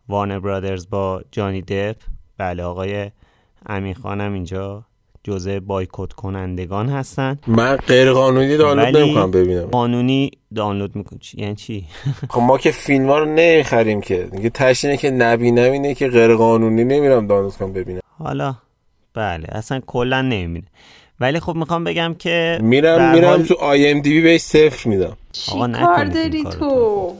[0.08, 1.96] وارنر برادرز با جانی دپ
[2.38, 3.10] بله آقای
[3.66, 4.84] امین خانم اینجا.
[5.24, 9.66] جزء بایکوت کنندگان هستن من غیر قانونی دانلود نمی‌کنم ببینم.
[9.66, 11.84] قانونی دانلود می‌کنم یعنی چی؟
[12.30, 14.28] خب ما که فیلم ها رو نمی‌خریم که.
[14.36, 18.00] دیگه تشینه که نبینم اینه که غیر قانونی نمیرم دانلود کنم ببینم.
[18.18, 18.54] حالا
[19.14, 20.66] بله اصلا کلا نمی‌بینه
[21.20, 23.42] ولی خب می‌خوام بگم که میرم میرم حال...
[23.42, 25.16] تو آی ام دی بی بهش صفر میدم.
[25.32, 26.66] چی کار داری تو؟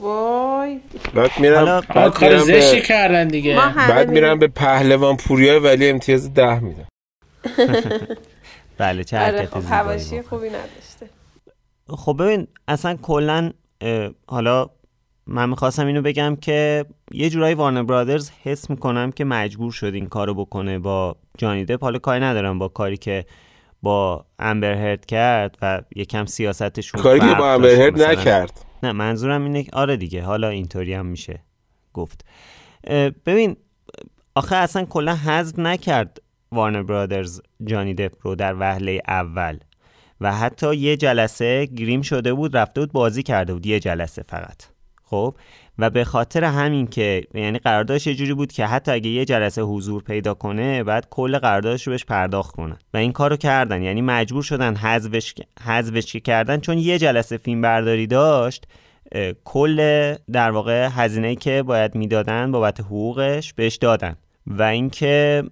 [0.02, 0.80] وای.
[1.14, 3.56] بعد میرم بعد کار زشتی کردن دیگه.
[3.88, 6.86] بعد میرم به پهلوان پوریا ولی امتیاز ده میدم.
[8.78, 11.08] بله چه آره خب هواشی خوبی نداشته.
[11.88, 13.50] خب ببین اصلا کلا
[14.26, 14.70] حالا
[15.26, 20.06] من می‌خواستم اینو بگم که یه جورایی وارنر برادرز حس می‌کنم که مجبور شد این
[20.06, 23.26] کارو بکنه با جانی دپ حالا کاری ندارم با کاری که
[23.82, 28.64] با امبر هرد کرد و یکم سیاستشون کاری که با امبر هرد نکرد.
[28.82, 31.40] نه منظورم اینه آره دیگه حالا اینطوری هم میشه
[31.92, 32.24] گفت.
[33.26, 33.56] ببین
[34.34, 36.20] آخه اصلا کلا حذف نکرد.
[36.54, 39.58] وارنر برادرز جانی دپ رو در وهله اول.
[40.20, 44.62] و حتی یه جلسه گریم شده بود رفته بود بازی کرده بود یه جلسه فقط.
[45.04, 45.36] خب؟
[45.78, 49.62] و به خاطر همین که یعنی قراردادش یه جوری بود که حتی اگه یه جلسه
[49.62, 52.78] حضور پیدا کنه بعد کل قراردادش رو بهش پرداخت کنن.
[52.94, 53.82] و این کارو کردن.
[53.82, 58.66] یعنی مجبور شدن حذفش حذفش کردن چون یه جلسه فیلم برداری داشت
[59.44, 64.16] کل در واقع هزینه که باید می‌دادن بابت حقوقش بهش دادن.
[64.46, 65.42] و اینکه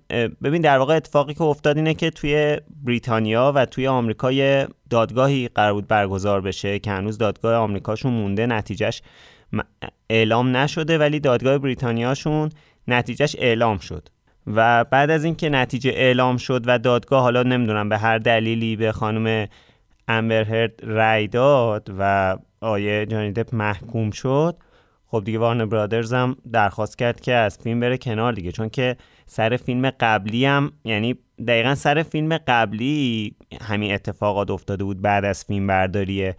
[0.43, 5.49] ببین در واقع اتفاقی که افتاد اینه که توی بریتانیا و توی آمریکا یه دادگاهی
[5.49, 9.03] قرار بود برگزار بشه که هنوز دادگاه آمریکاشون مونده نتیجهش
[10.11, 12.51] اعلام نشده ولی دادگاه بریتانیاشون
[12.89, 14.09] نتیجهش اعلام شد.
[14.47, 18.93] و بعد از اینکه نتیجه اعلام شد و دادگاه حالا نمی‌دونم به هر دلیلی به
[18.93, 19.49] خانم
[20.09, 24.57] امبرهرد رای داد و آیه جانی دپ محکوم شد
[25.13, 28.97] خب دیگه وارن برادرز هم درخواست کرد که از فیلم بره کنار دیگه چون که
[29.27, 31.15] سر فیلم قبلی هم یعنی
[31.49, 36.33] دقیقا سر فیلم قبلی همین اتفاقات افتاده بود بعد از فیلم برداری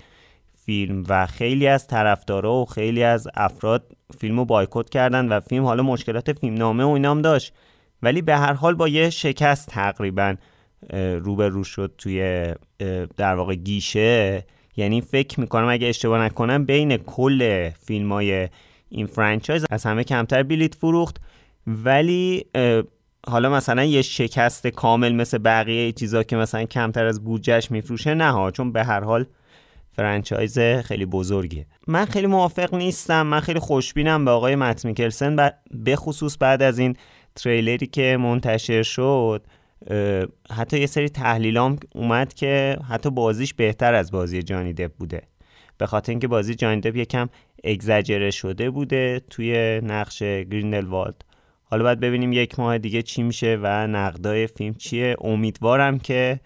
[0.66, 5.66] فیلم و خیلی از طرفدارا و خیلی از افراد فیلم رو بایکوت کردن و فیلم
[5.66, 7.54] حالا مشکلات فیلم نامه و اینام داشت.
[8.02, 10.36] ولی به هر حال با یه شکست تقریبا
[10.94, 12.48] روبرو شد توی
[13.18, 14.46] در واقع گیشه.
[14.78, 18.50] یعنی فکر می‌کنم اگه اشتباه نکنم بین کل فیلم های
[18.90, 21.18] این franchise از همه کمتر بلیت فروخت.
[21.68, 22.46] ولی
[23.28, 28.32] حالا مثلا یه شکست کامل مثل بقیه چیزا که مثلا کمتر از بودجهش میفروشه نه
[28.32, 29.26] ها چون به هر حال
[29.92, 31.66] franchise خیلی بزرگیه.
[31.88, 36.80] من خیلی موافق نیستم من خیلی خوشبینم به آقای مت میکلسن به خصوص بعد از
[36.80, 36.96] این
[37.36, 39.46] تریلری که منتشر شد.
[40.52, 45.22] حتی یه سری تحلیلام اومد که حتی بازیش بهتر از بازی جانی دپ بوده.
[45.78, 47.30] به خاطر اینکه بازی جانی دپ یکم
[47.64, 51.16] اگزجره شده بوده توی نقش گریندلوالد
[51.64, 55.16] حالا باید ببینیم یک ماه دیگه چی میشه و نقدای فیلم چیه.
[55.22, 56.40] امیدوارم که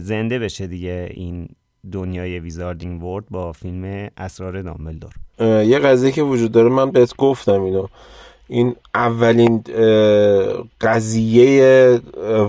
[0.00, 1.48] زنده بشه دیگه این
[1.92, 5.12] دنیای ویزاردینگ ورد با فیلم اسرار دامبلدور.
[5.40, 7.86] یه قضیه که وجود داره من بهت گفتم اینو.
[8.50, 9.64] این اولین
[10.80, 12.00] قضیه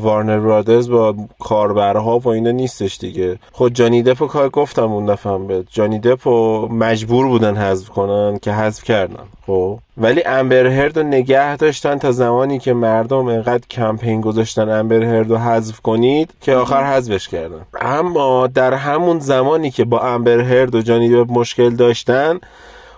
[0.02, 3.40] وارنر برادرز با کاربرها و اینا نیستش دیگه.
[3.52, 5.64] خود جانی دپ کار گفتم اون دفعه به.
[5.70, 6.28] جانی دپ
[6.72, 9.24] مجبور بودن حذف کنن که حذف کردن.
[9.48, 9.80] خب.
[9.98, 15.30] ولی امبر هرد رو نگه داشتن تا زمانی که مردم انقدر کمپین گذاشتن امبر هرد
[15.30, 17.62] رو حذف کنید که آخر حذفش کردن.
[17.82, 22.40] اما در همون زمانی که با امبر هرد و جانی دپ مشکل داشتن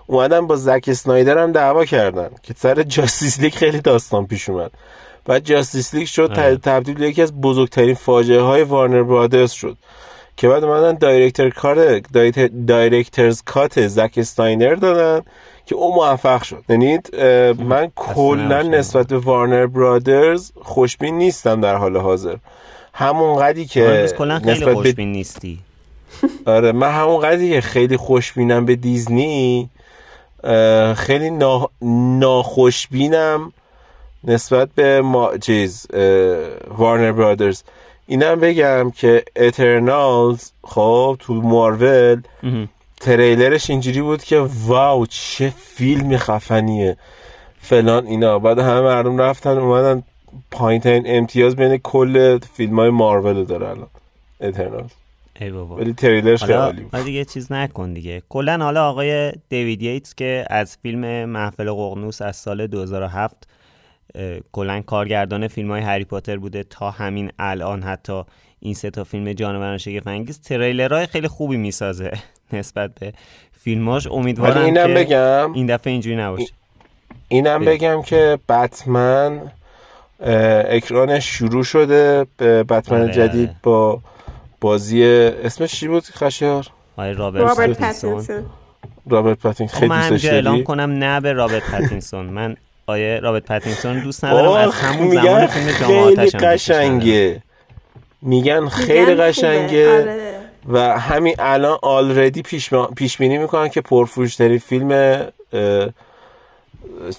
[0.06, 4.70] اومدن با زک اسنایدر هم دعوا کردن که سر Justice League خیلی داستان پیش اومد.
[5.24, 9.76] بعد Justice League شد تبدیل یکی از بزرگترین فاجعه های وارنر برادرز شد.
[10.36, 11.98] که بعد اومدن director's cut
[12.66, 15.24] director's cut زک اسنایدر دادن
[15.66, 16.64] که اون موفق شد.
[16.68, 16.98] یعنی
[17.58, 22.36] من کلا نسبت به وارنر برادرز خوشبین نیستم در حال حاضر.
[22.94, 24.08] همون قدی که
[24.44, 25.58] نسبت خوشبین نیستی.
[26.46, 29.70] آره من همون قدی که خیلی خوشبینم به دیزنی
[30.96, 31.70] خیلی نا...
[32.18, 33.52] ناخوشبینم
[34.24, 35.38] نسبت به ما...
[35.38, 35.86] چیز
[36.78, 37.62] وارنر برادرز
[38.06, 42.22] اینم بگم که اترنالز خب تو مارول
[43.00, 46.96] تریلرش اینجوری بود که واو چه فیلم خفنیه.
[47.60, 48.38] فلان اینا.
[48.38, 50.02] بعد همه مردم رفتن اومدن
[50.50, 53.88] پایین امتیاز بین کل فیلم های مارول داره الان.
[54.40, 54.90] اترنالز
[55.40, 55.76] ای بابا.
[55.76, 57.04] ولی تریلرش خیلی عالی بود.
[57.04, 58.22] دیگه چیز نکن دیگه.
[58.28, 63.48] کلا حالا آقای دیوید ییتس که از فیلم محفل ققنوس از سال 2007
[64.52, 68.22] کلا کارگردان فیلم های هری پاتر بوده تا همین الان حتی
[68.60, 70.40] این سه تا فیلم جانوران شگفت انگیز.
[70.40, 72.12] تریلرهای خیلی خوبی می‌سازه
[72.52, 73.12] نسبت به
[73.52, 75.52] فیلماش امیدوارم اینم که بگم.
[75.52, 76.52] این دفعه اینجوری نباشه.
[77.28, 79.40] اینم بگم که بتمن
[80.68, 83.12] اکرانش شروع شده به بتمن آره.
[83.12, 84.00] جدید با
[84.60, 88.12] بازی اسمش چی بود خشایار؟ آره رابرت, رابرت پاتینسون.
[88.14, 88.44] پتینسون
[89.10, 92.56] رابرت پاتین خب خیلی من دوستش همینجا اعلام داری کنم نه به رابرت پتینسون من
[92.86, 96.30] آیه رابرت پتینسون دوست ندارم از همون میگن زمان فیلم جام خیلی.
[96.30, 97.42] قشنگه.
[98.22, 99.28] میگن خیلی میگن.
[99.28, 100.16] قشنگه.
[100.68, 105.20] و همین الان already پیش, پیش بینی می‌کنن که پرفروشترین فیلم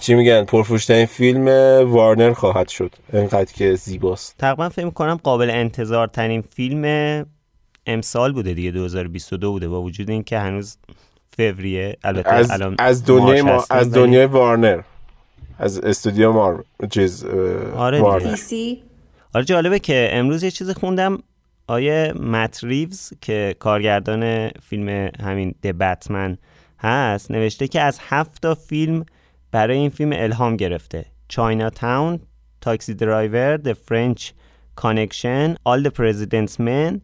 [0.00, 1.48] چی میگن پرفروشترین فیلم
[1.90, 2.94] وارنر خواهد شد.
[3.12, 4.34] انقدر که زیباست.
[4.38, 7.26] تقریبا فکر کنم قابل انتظار ترین فیلم
[7.86, 9.68] امسال بوده دیگه 2022 بوده.
[9.68, 10.76] با وجود اینکه هنوز
[11.36, 14.80] فوریه البته از, الان از دنیای ما از دنیای وارنر.
[15.58, 18.00] از استودیو مار چیز آره.
[18.00, 18.36] وارنر.
[19.34, 21.18] آره جالبه که امروز یه چیز خوندم.
[21.68, 24.88] آیه مت ریوز که کارگردان فیلم
[25.20, 26.38] همین The Batman
[26.78, 29.04] هست نوشته که از هفت تا فیلم
[29.52, 31.06] برای این فیلم الهام گرفته.
[31.28, 32.20] Chinatown
[32.60, 34.22] Taxi Driver The French
[34.80, 37.00] Connection All the President's Men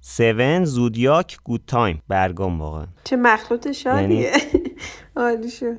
[0.00, 2.86] Seven Zodiac Good Time برگام واقعا.
[3.04, 4.32] چه مخلوط شادیه.
[5.16, 5.78] عالی شد.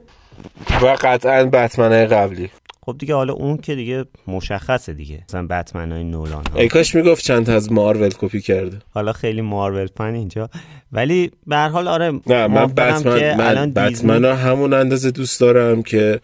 [0.81, 2.49] و قطعا بتمنه قبلی.
[2.85, 5.23] خب دیگه حالا اون که دیگه مشخصه دیگه.
[5.29, 6.59] مثلا بتمن های نولان ها.
[6.59, 8.77] ای کاش می‌گفت چند از مارول کپی کرده.
[8.93, 10.49] حالا خیلی Marvel fan اینجا.
[10.91, 15.11] ولی به هر حال آره نه من که بتمن من الان بتمن رو همون اندازه
[15.11, 16.19] دوست دارم که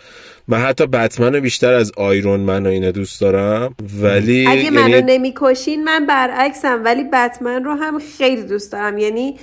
[0.47, 3.75] من حتی بتمن رو بیشتر از آیرون من و اینه دوست دارم.
[4.01, 6.81] ولی اگه منو یعنی نمی‌کشین من برعکسم.
[6.85, 8.97] ولی بتمن رو هم خیلی دوست دارم.
[8.97, 9.35] یعنی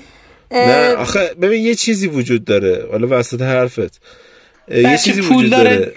[0.50, 2.86] اه، نه آخه ببین یه چیزی وجود داره.
[2.90, 4.00] حالا وسط حرفت.
[4.68, 5.76] یه چیزی وجود داره.
[5.78, 5.92] داره.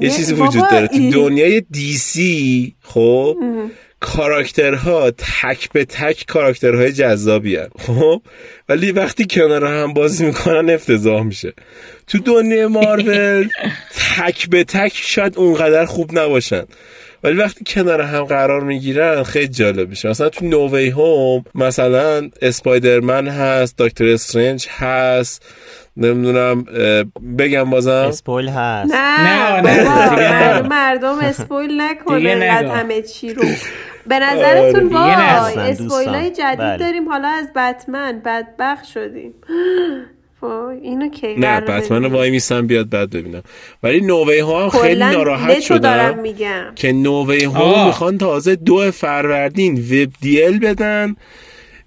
[0.00, 1.10] یه چیزی وجود داره تو ای.
[1.10, 3.36] دنیای دی سی خب
[4.00, 7.68] کاراکترها تک به تک کاراکترهای جذابی هن.
[7.78, 8.22] خب
[8.68, 11.52] ولی وقتی کنار هم بازی می‌کنن افتضاح میشه
[12.06, 13.48] تو دنیای مارول
[14.18, 16.64] تک به تک شاید اونقدر خوب نباشن
[17.24, 23.28] ولی وقتی کنار هم قرار می‌گیرن خیلی جالب میشه مثلا تو نووی هوم مثلا اسپایدرمن
[23.28, 25.46] هست دکتر استرنج هست
[25.96, 26.62] نمی‌دونم
[27.38, 30.62] بگم بازم اسپویل هست نه نه،.
[30.68, 32.36] مردم, اسپویل نکنه.
[32.36, 33.42] بعد همه چی رو
[34.06, 36.30] به نظرتون آره، وای اسپویل های.
[36.30, 36.76] جدید بله.
[36.76, 39.34] داریم حالا از بتمن بدبخت شدیم
[40.82, 43.42] اینو کی نه بتمن؟ وای میستم بیاد بعد ببینم
[43.82, 47.86] ولی نووی هوم هم خیلی ناراحت نتو دارم شدم میگم که نووی آه.
[47.86, 51.16] می‌خوان تازه دو فروردین وب دیل بدن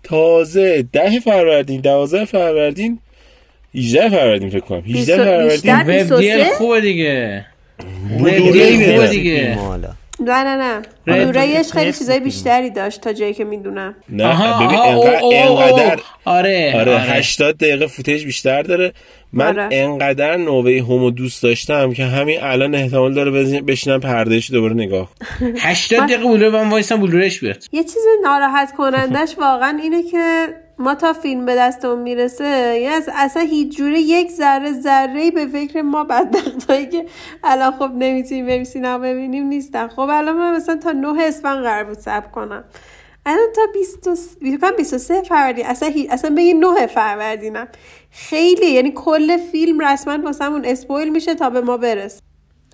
[0.04, 3.00] تازه ده فروردین دوازده فروردین
[3.76, 7.46] 18 فروردین فکر کنم 18 بیست و- فروردین؟ وب دیل 23 خوبه دیگه
[8.20, 8.92] وب دیل.
[8.92, 9.58] خوبه دیگه.
[10.20, 12.20] نه نه نه بلوریش خیلی چیزای.
[12.20, 14.80] بیشتری داشت تا جایی که می‌دونم نه آها ببین
[15.34, 18.94] انقدر, آره آره 80 دقیقه فوتیج بیشتر داره
[19.34, 19.68] من آره.
[19.72, 25.10] انقدر نووی هومو دوست داشتم که همین الان احتمال داره بشینم پردهش دوباره نگاه
[25.40, 25.54] کنم.
[25.58, 30.48] 80 دقیقه بلور من وایسم بلورش بیاد یه چیز ناراحت کنندش واقعا اینه که
[30.80, 35.48] ما تا فیلم به دستمون می‌رسه یعنی از اصلا هیچ جوره یک ذره ذره به
[35.48, 37.06] فکر ما بدبختایی که
[37.44, 39.88] الان خب نمی‌تونیم بریم سینما ببینیم نیستن.
[39.88, 42.64] خب الان من مثلا تا 9 اسفند قرار بود صبر کنم.
[43.26, 44.10] الان تا 20
[44.42, 45.66] فکر کنم 23 فروردین.
[45.66, 46.08] اصلا هی...
[46.08, 47.68] اصلا به 9 فروردینم.
[48.12, 52.27] خیلی یعنی کل فیلم رسما واسمون اسپویل میشه تا به ما برسه.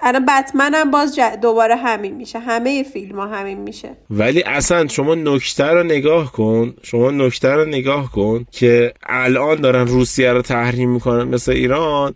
[0.03, 2.39] الان بتمن هم باز دوباره همین میشه.
[2.39, 3.89] همه فیلم ها همین میشه.
[4.09, 6.73] ولی اصلا شما نکته رو نگاه کن.
[6.83, 12.13] شما نکته رو نگاه کن که الان دارن روسیه رو تحریم می‌کنن مثل ایران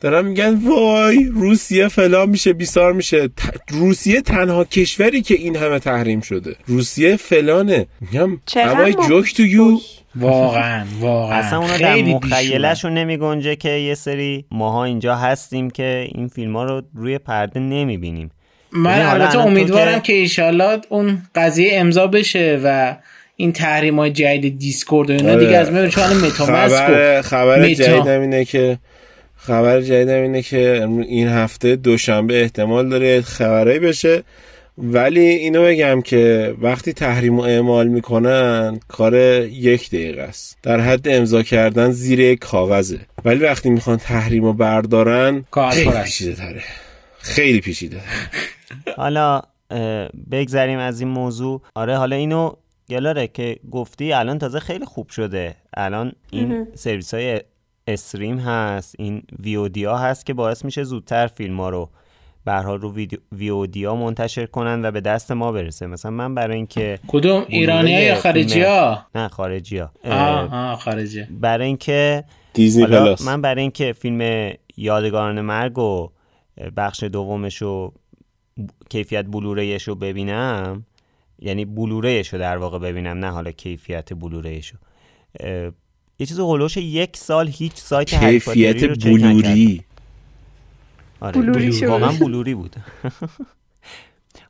[0.00, 3.28] دارن میگن وای روسیه فلان میشه بیسار میشه.
[3.28, 3.32] ت-
[3.70, 6.56] روسیه تنها کشوری که این همه تحریم شده.
[6.66, 7.86] روسیه فلانه.
[8.00, 8.30] میگم
[8.96, 9.78] ما- جوک تو یو.
[10.16, 11.38] واقعا واقعا.
[11.38, 16.28] اصلا اونا در خیلی مخیلشون نمی گنجه که یه سری ماها اینجا هستیم که این
[16.28, 18.30] فیلم ها رو روی پرده نمی بینیم.
[18.72, 22.96] من حالا البته امیدوارم که- که ایشالله اون قضیه امضا بشه و
[23.36, 25.44] این تحریم های جدید دیسکورد و اینا آره.
[25.44, 26.38] دیگه از میاد چون متامسک
[26.76, 27.74] خبر خبر متا.
[27.74, 28.78] جدیدم اینه که
[29.36, 34.22] خبر جدیدم اینه که این هفته دوشنبه احتمال داره خبری بشه.
[34.80, 39.14] ولی اینو بگم که وقتی تحریم و اعمال می‌کنن کار
[39.44, 40.58] یک دقیقه است.
[40.62, 43.00] در حد امضا کردن زیر یک کاغذه.
[43.24, 45.90] ولی وقتی می‌خوان تحریم رو بردارن خیلی.
[45.90, 46.62] پیچیده تره
[47.18, 48.00] خیلی پیچیده.
[48.96, 49.42] حالا
[50.30, 51.62] بگذریم از این موضوع.
[51.74, 52.52] آره حالا اینو
[52.90, 55.54] گلاره که گفتی الان تازه خیلی خوب شده.
[55.76, 57.40] الان این سرویس های
[57.86, 61.90] استریم هست این ویودی ها هست که باعث میشه زودتر فیلم ها رو
[62.48, 62.94] به هر حال رو
[63.32, 65.86] ویودی ها منتشر کنن و به دست ما برسه.
[65.86, 70.78] مثلا من برای اینکه کدوم؟ ایرانی یا فیلم- خارجی ها نه خارجی ها آه آه
[70.78, 73.22] خارجی برای اینکه دیزنی پلاس.
[73.26, 76.08] من برای اینکه فیلم یادگاران مرگ و
[76.76, 77.92] بخش دومش رو
[78.90, 80.84] کیفیت بلوریش رو ببینم
[81.38, 84.78] یعنی بلوریش رو در واقع ببینم نه حالا کیفیت بلوریش رو.
[86.18, 89.32] یه چیز هولوش یک سال هیچ سایت کیفیت رو چک نکردم.
[89.34, 89.84] بلوری.
[91.20, 91.72] آره بلوری.
[91.72, 91.86] شد.
[91.86, 92.76] واقعا بلوری بود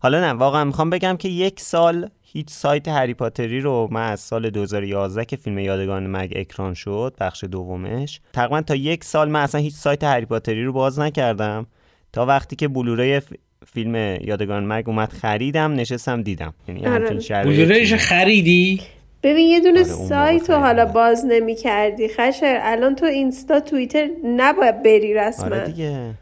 [0.00, 4.20] حالا نه واقعا می‌خوام بگم که یک سال هیچ سایت هری پاتری رو من از
[4.20, 9.40] سال 2011 که فیلم یادگان مگ اکران شد بخش دومش تقریبا تا یک سال من
[9.42, 11.66] اصلا هیچ سایت هری پاتری رو باز نکردم
[12.12, 13.24] تا وقتی که بلوری ف-
[13.66, 17.18] فیلم یادگان مگ اومد خریدم نشستم دیدم یعنی آره.
[17.44, 18.80] بلورش خریدی
[19.22, 20.84] ببین یه دونه آره، سایت رو حالا.
[20.86, 26.14] باز نمی کردی خشه الان تو اینستا توییتر نباید بری رسما آره دیگه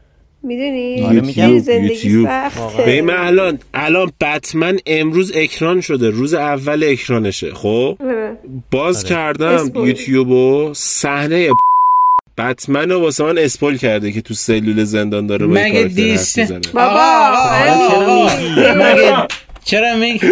[0.43, 2.23] می‌دونی آره، میگم زندگی.
[2.23, 8.37] سخته الان الان بتمن امروز اکران شده روز اول اکرانشه خب آره.
[8.71, 9.09] باز آره.
[9.09, 9.87] کردم اسپویل.
[9.87, 11.49] یوتیوبو صحنه
[12.37, 16.59] بتمن رو واسه من اسپول کرده که تو سلول زندان داره با این مگه می‌زنه.
[16.73, 18.29] بابا،
[18.75, 19.27] مگه
[19.63, 20.27] چرا میگی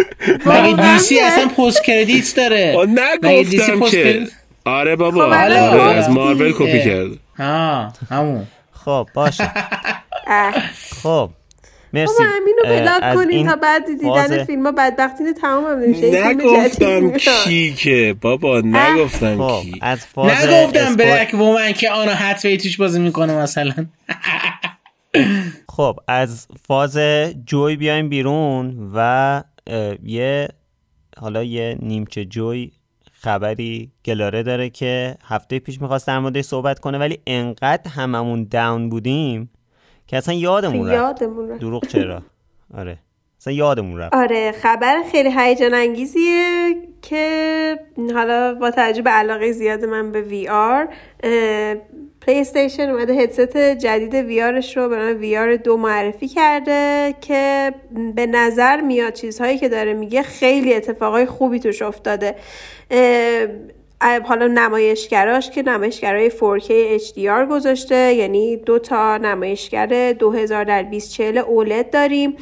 [0.46, 2.76] مگه دیسی اصلا پست کردیت داره
[3.22, 4.32] مگه دیسی نگفتم پست
[4.64, 6.10] آره بابا خب، آره از.
[6.10, 6.84] مارول کپی.
[6.84, 8.46] کرده آه همون
[8.86, 9.50] خب باشه.
[11.02, 11.30] خب
[11.92, 12.22] مرسی.
[12.22, 14.66] همینو بلاک کنین تا بعد دیدن فیلم.
[14.66, 17.12] ها بدبختی تمام هم نمیشه نگفتم
[17.76, 19.78] کی بابا نگفتم خب، کی.
[19.82, 23.74] از فاز نگفتم بلک وومن که آنا حتوی توش بازی می‌کنه مثلا.
[25.76, 26.98] خب از فاز
[27.46, 29.42] جوی بیایم بیرون و
[30.04, 30.48] یه
[31.20, 32.72] حالا یه نیمچه جوی
[33.26, 38.88] خبری گلاره داره که هفته پیش می‌خواست در موردش صحبت کنه ولی انقدر هممون داون
[38.88, 39.50] بودیم
[40.06, 41.22] که اصلا یادمون رفت.
[41.22, 41.60] یادمون رفت.
[41.60, 42.22] دروغ چرا؟
[42.74, 42.98] آره.
[43.40, 44.14] اصلا یادمون رفت.
[44.14, 47.78] آره خبر خیلی هیجان انگیزیه که
[48.14, 50.88] حالا با توجه به علاقه زیاد من به VR
[52.20, 57.74] پلی استیشن اومده هدست جدید VR ش رو به نام VR دو معرفی کرده که
[58.14, 62.34] به نظر میاد چیزهایی که داره میگه خیلی اتفاقای خوبی توش افتاده.
[64.24, 71.90] حالا نمایشگراش که نمایشگرای 4K HDR گذاشته یعنی دو تا نمایشگر 2000 در 2040 OLED
[71.90, 72.36] داریم.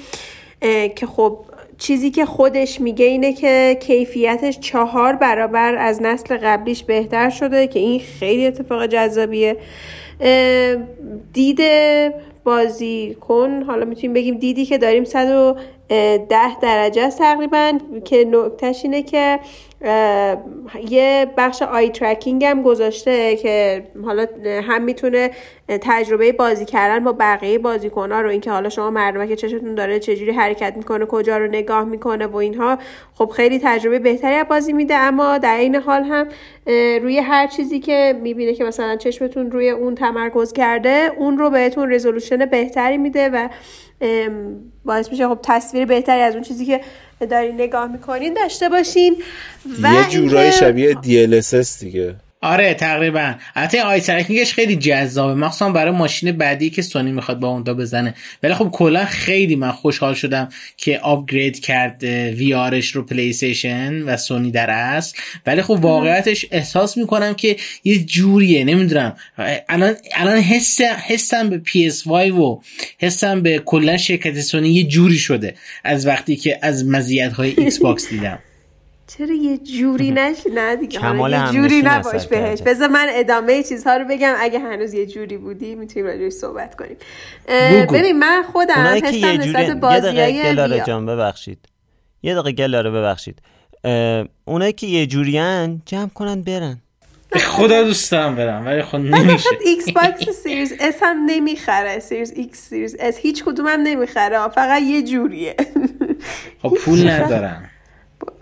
[0.97, 1.39] که خب
[1.79, 7.79] چیزی که خودش میگه اینه که کیفیتش چهار برابر از نسل قبلیش بهتر شده که
[7.79, 9.57] این خیلی اتفاق جذابیه.
[11.33, 11.61] دید
[12.45, 19.03] بازی کن حالا می‌تونیم بگیم دیدی که داریم 110 درجه است تقریبا که نکتش اینه
[19.03, 19.39] که
[20.89, 25.31] یه بخش آی ترکینگ هم گذاشته که حالا هم می‌تونه
[25.69, 27.61] تجربه بازی کردن با بقیه
[27.97, 31.85] ها رو اینکه حالا شما مردمه که چشتون داره چجوری حرکت می‌کنه کجا رو نگاه
[31.85, 32.79] می‌کنه و اینها.
[33.15, 36.29] خب خیلی تجربه بهتری از بازی میده اما در این حال هم
[37.03, 41.93] روی هر چیزی که می‌بینه که مثلا چشمتون روی اون تمرکز کرده اون رو بهتون
[41.93, 43.49] رزولوشن بهتری میده و
[44.85, 46.81] باعث میشه خب تصویر بهتری از اون چیزی که
[47.31, 49.23] دارین نگاه می‌کنین داشته باشین.
[49.83, 52.15] و یه جورای شبیه DLSS دیگه.
[52.45, 53.35] آره تقریبا.
[53.55, 55.35] البته آی ترکینگش خیلی جذابه.
[55.35, 58.15] مخصوصا برای ماشین بعدی که سونی می‌خواد با اوندا بزنه.
[58.43, 64.03] ولی خب کلا خیلی من خوشحال شدم که upgrade کرد VR ش رو پلی استیشن
[64.03, 65.19] و سونی در اصل.
[65.47, 68.65] ولی خب واقعیتش احساس می‌کنم که یه جوریه.
[68.65, 69.17] نمی‌دونم.
[69.69, 72.61] الان الان حس حسم به PS5 و
[72.99, 77.79] حسم به کلا شرکت سونی یه جوری شده از وقتی که از مزیت های ایکس
[77.79, 78.39] باکس دیدم.
[79.19, 82.63] چرا یه جوری نش نه دیگه یه جوری نباش بهش.
[82.63, 84.35] بذار من ادامه چیزها رو بگم.
[84.39, 86.97] اگه هنوز یه جوری بودی می‌تونیم راجعش صحبت کنیم.
[87.87, 91.59] ببین من خودم حسم نسبت بازیای جان ببخشید.
[92.23, 93.43] یه دقیقه گلاره ببخشید.
[94.45, 96.81] اونایی که یه جوریان جمع کنن برن.
[97.37, 99.49] خدا دوست دارم برم ولی خود نمیشه.
[99.65, 101.99] ایکس باکس Series S هم نمی‌خره.
[101.99, 104.49] Series X Series S هیچ کدوم هم نمی‌خره.
[104.49, 105.57] فقط یه جوریه.
[106.63, 107.71] خب پول ندارم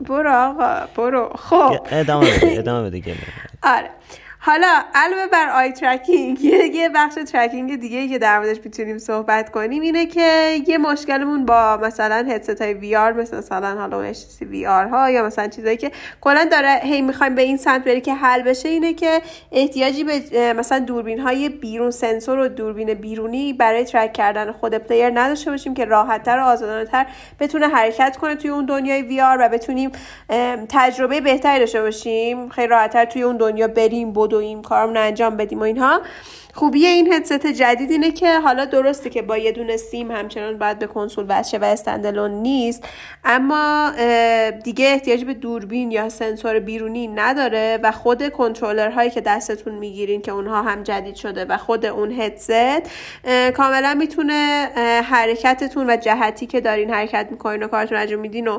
[0.01, 1.29] برو آقا برو.
[1.29, 1.79] خب.
[1.91, 3.01] ادامه بده ادامه بده
[3.65, 3.91] آره.
[4.45, 9.83] حالا علاوه بر eye tracking یه بخش tracking دیگه که در موردش می‌تونیم صحبت کنیم
[9.83, 15.11] اینه که یه مشکلمون با مثلا هدست های VR مثل مثلا حالا HTC VR ها
[15.11, 15.91] یا مثلا چیزایی که
[16.21, 19.23] کلا داره هی می‌خوایم به این سمت بری که حل بشه اینه که
[19.53, 25.11] احتیاجی به مثلا دوربین های بیرون سنسور و دوربین بیرونی برای track کردن خود player
[25.15, 27.07] نداشته باشیم که راحتتر و آزادانه تر
[27.41, 29.91] بتونه حرکت کنه توی اون دنیای VR و بتونیم
[30.69, 35.63] تجربه بهتری داشته باشیم خیلی راحتتر توی اون دنیا بریم بدویم کارمون انجام بدیم و
[35.63, 36.01] اینها.
[36.55, 40.79] خوبی این هدست جدید اینه که حالا درسته که با یه دونه سیم همچنان باید
[40.79, 42.85] به کنسول وصل و standalone نیست.
[43.25, 43.93] اما
[44.65, 50.23] دیگه احتیاج به دوربین یا سنسور بیرونی نداره و خود کنترلر هایی که دستتون می‌گیرین
[50.23, 52.83] که اونها هم جدید شده و خود اون هدست
[53.57, 54.69] کاملا می‌تونه
[55.11, 58.59] حرکتتون و جهتی که دارین حرکت می‌کنین و کارتون انجام میدین و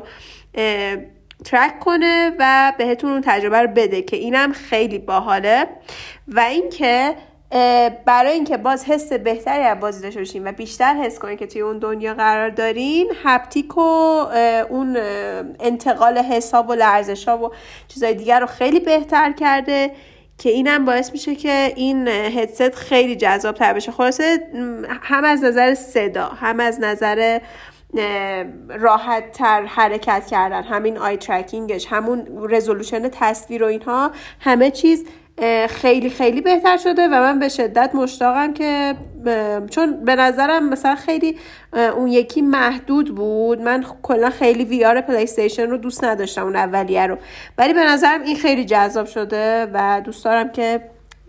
[1.44, 5.66] ترک کنه و بهتون اون تجربه رو بده که اینم خیلی باحاله.
[6.28, 7.14] و اینکه
[8.04, 11.60] برای اینکه باز حس بهتری از بازی داشته باشین و بیشتر حس کنین که توی
[11.60, 13.80] اون دنیا قرار دارین هپتیک و
[14.70, 14.96] اون
[15.60, 17.50] انتقال حساب و لرزش ها و
[17.88, 19.90] چیزای دیگر رو خیلی بهتر کرده
[20.38, 23.92] که اینم باعث میشه که این هدست خیلی جذاب تر بشه.
[23.92, 24.38] خلاصه
[25.02, 27.40] هم از نظر صدا هم از نظر
[28.68, 35.04] راحت تر حرکت کردن همین آی ترکینگش همون رزولوشن تصویر و اینها همه چیز
[35.68, 38.94] خیلی خیلی بهتر شده و من به شدت مشتاقم که
[39.70, 41.38] چون به نظرم مثلا خیلی
[41.72, 43.60] اون یکی محدود بود.
[43.60, 47.16] من کلا خیلی وی آر پلی استیشن رو دوست نداشتم اون اولیه رو.
[47.58, 50.80] ولی به نظرم این خیلی جذاب شده و دوست دارم که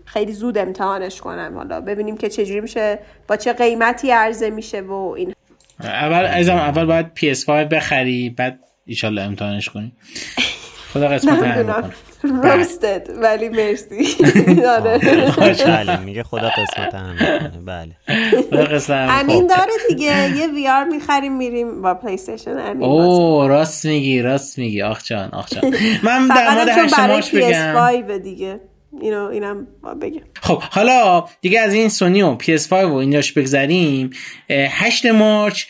[0.04, 1.54] خیلی زود امتحانش کنم.
[1.56, 2.98] حالا ببینیم که چجوری میشه
[3.28, 5.35] با چه قیمتی عرضه میشه و این
[5.80, 9.92] اول ازم اول باید PS5 بخری بعد ایشالله امتحانش کنی.
[10.92, 11.90] خدا قسمت هم
[12.42, 14.06] روستد ولی مرسی.
[14.76, 14.98] آره.
[15.66, 17.16] بله میگه خدا قسمت هم
[17.66, 17.96] بله.
[18.50, 19.20] خدا قسمت هم.
[19.20, 19.48] امین خب.
[19.48, 22.82] داره دیگه یه VR می‌خریم میریم با پلی استیشن امین.
[22.82, 24.82] اوه راست میگی راست میگی.
[24.82, 25.74] آخ جان آخ جان.
[26.02, 28.18] من در فقط مورد هم چون هشت برای March بگم.
[28.18, 28.60] PS5 دیگه.
[29.00, 29.66] اینو اینم
[30.02, 30.20] بگم.
[30.42, 34.10] خب حالا دیگه از این سونی و PS5 و ایناش بگذریم
[34.50, 35.64] 8 March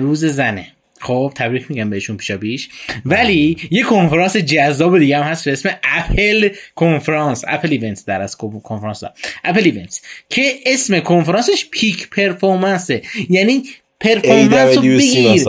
[0.00, 0.72] روز زنه.
[1.00, 2.68] خب تبریک میگم بهشون پیشا پیش.
[3.04, 7.44] ولی یه کنفرانس جذاب دیگه هم هست به اسم اپل کنفرانس.
[7.48, 9.02] Apple event در از کنفرانس.
[9.44, 13.02] Apple event که اسم کنفرانسش Peek Performance ه.
[13.30, 13.62] یعنی
[14.00, 15.42] performance رو بگیر.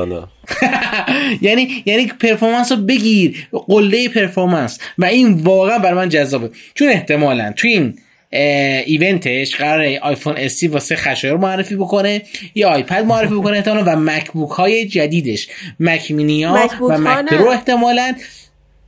[1.41, 3.47] یعنی یعنی performance رو بگیر.
[3.51, 6.49] قله performance و این واقعا برای من جذابه.
[6.73, 7.99] چون احتمالا تو این
[8.31, 12.21] event ش قرار آیفون SE واسه خشایار معرفی بکنه
[12.55, 15.47] یا آیپد معرفی بکنه احتمالا و مکبوک های جدیدش.
[15.79, 17.25] مک مینی ها و مک.
[17.25, 18.15] پرو احتمالا.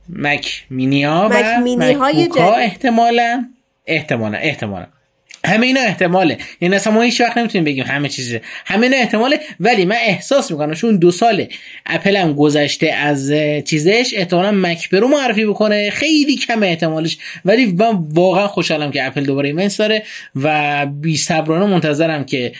[0.08, 2.28] مک مینی ها و مک مینی های.
[2.38, 3.44] احتمالا.
[3.86, 4.38] احتمالا.
[4.38, 4.86] احتمالا.
[5.44, 6.38] همه اینا احتماله.
[6.60, 8.40] یعنی اصلا ما هیچ وقت نمی‌تونیم بگیم همه چیزه.
[8.66, 11.46] همه اینا احتماله ولی من احساس می‌کنم چون دو سال
[11.86, 13.32] اپل هم گذشته از
[13.64, 15.90] چیزش احتمالا مک پرو معرفی بکنه.
[15.90, 17.18] خیلی کم احتمالش.
[17.44, 20.02] ولی من واقعا خوشحالم که اپل دوباره event داره
[20.42, 22.52] و بی صبرانه منتظرم که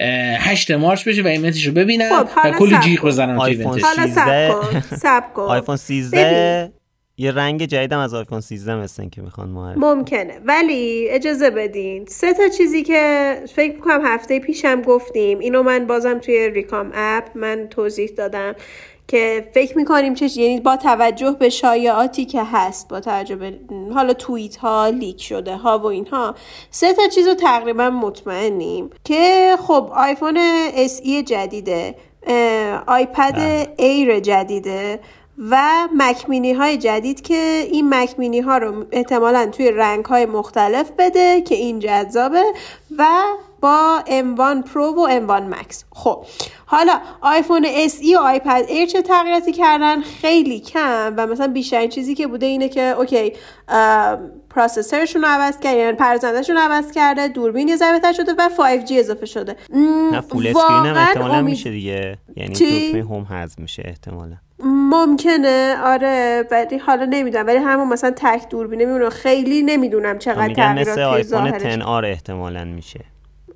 [0.00, 3.04] اه، 8 March بشه و event ش رو ببینم خب، و حالا کلی جیغ.
[3.04, 3.84] بزنم آیفون event ش.
[3.84, 4.52] حالا سب 13.
[4.52, 4.96] کن.
[4.96, 5.42] سب کن.
[5.42, 6.72] آیفون 13
[7.20, 10.40] یه رنگ جدیدم از آیفون 13 مثل این که می‌خوان معرفی ممکنه.
[10.44, 12.06] ولی اجازه بدین.
[12.06, 15.38] سه تا چیزی که فکر می‌کنم هفته پیشم گفتیم.
[15.38, 18.54] اینو من بازم توی ریکام اپ من توضیح دادم
[19.08, 23.58] که فکر می‌کنیم چه یعنی با توجه به شایعاتی که هست با توجه به
[23.94, 26.34] حالا توییت ها leak شده ها و اینها
[26.70, 30.38] سه تا چیز رو تقریبا مطمئنیم که خب آیفون
[30.86, 31.94] SE جدیده
[32.86, 35.00] آیپد ایر جدیده.
[35.50, 41.40] و مکمینی های جدید که این مکمینی ها رو احتمالا توی رنگ های مختلف بده
[41.40, 42.44] که این جذابه
[42.98, 43.06] و
[43.60, 46.24] با M1 Pro و M1 Max خب
[46.66, 52.14] حالا آیفون SE و آیپد ایر چه تغییراتی کردن؟ خیلی کم و مثلا بیشترین چیزی
[52.14, 53.32] که بوده اینه که okay
[54.50, 58.48] processor شون رو عوض کرده یعنی پردازنده‌شون رو عوض کرده دوربین یه ذره شده و
[58.48, 59.56] 5G اضافه شده.
[60.12, 62.18] نه full screen هم احتمالا امید- میشه دیگه.
[62.36, 64.36] یعنی؟ دکمه home حذف میشه احتمالا.
[64.90, 70.88] ممکنه آره ولی حالا نمی‌دونم ولی همون مثلا تک دوربینه میمونه خیلی نمی‌دونم چقدر تغییرات
[70.88, 71.62] مثل آیفون ظاهرش.
[71.62, 73.00] 10 آره احتمالا میشه.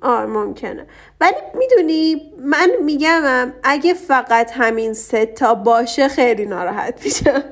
[0.01, 0.85] آره ممکنه.
[1.21, 7.43] ولی می‌دونی من میگم اگه فقط همین سه تا باشه خیلی ناراحت میشم.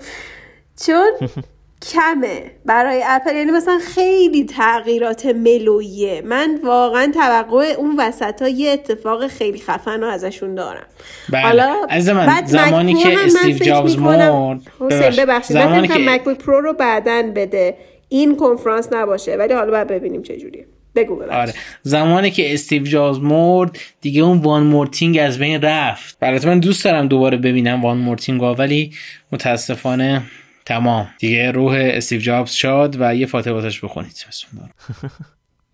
[0.86, 1.12] چون
[1.82, 3.36] کمه برای اپل.
[3.36, 6.22] یعنی مثلا خیلی تغییرات ملویه.
[6.26, 10.86] من واقعا توقع اون وسط ها یه اتفاق خیلی خفن رو ازشون دارم.
[11.30, 11.64] بله.
[11.90, 15.58] عزیز من بعد زمانی که من استیو جابز مرد حسین ببخشید.
[15.58, 17.78] من زمانی که MacBook Pro رو بعدن بده.
[18.10, 19.36] این کنفرانس نباشه.
[19.36, 20.66] ولی حالا باید ببینیم چه جوریه.
[20.96, 21.34] بگو ببخشید.
[21.34, 21.54] آره.
[21.82, 26.18] زمانی که استیو جابز مرد دیگه اون one more thing از بین رفت.
[26.22, 28.92] البته من دوست دارم دوباره ببینم one more thing ولی
[29.32, 30.22] متاسفانه
[30.66, 31.10] تمام.
[31.20, 34.26] دیگه روح استیو جابز شاد و یه فاتحه واسش بخونید.
[34.30, 34.70] بسم الله.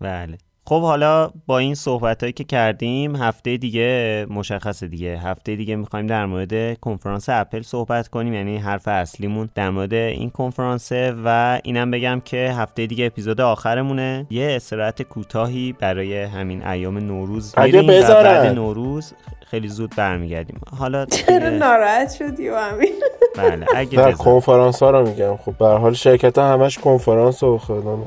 [0.00, 0.38] بله.
[0.68, 6.06] خب حالا با این صحبت هایی که کردیم هفته دیگه مشخصه دیگه هفته دیگه می‌خوایم
[6.06, 11.90] در مورد کنفرانس اپل صحبت کنیم یعنی حرف اصلیمون در مورد این کنفرانسه و اینم
[11.90, 18.00] بگم که هفته دیگه اپیزود آخرمونه یه استراحت کوتاهی برای همین ایام نوروز اگه میریم.
[18.02, 19.12] بعد نوروز
[19.50, 22.92] خیلی زود برمیگردیم حالا چرا ناراحت شدی و همین
[23.36, 24.12] بله اگه.
[24.12, 27.98] کنفرانس ها رو میگم خب به هر حال شرکت ها همش کنفرانس و خدا.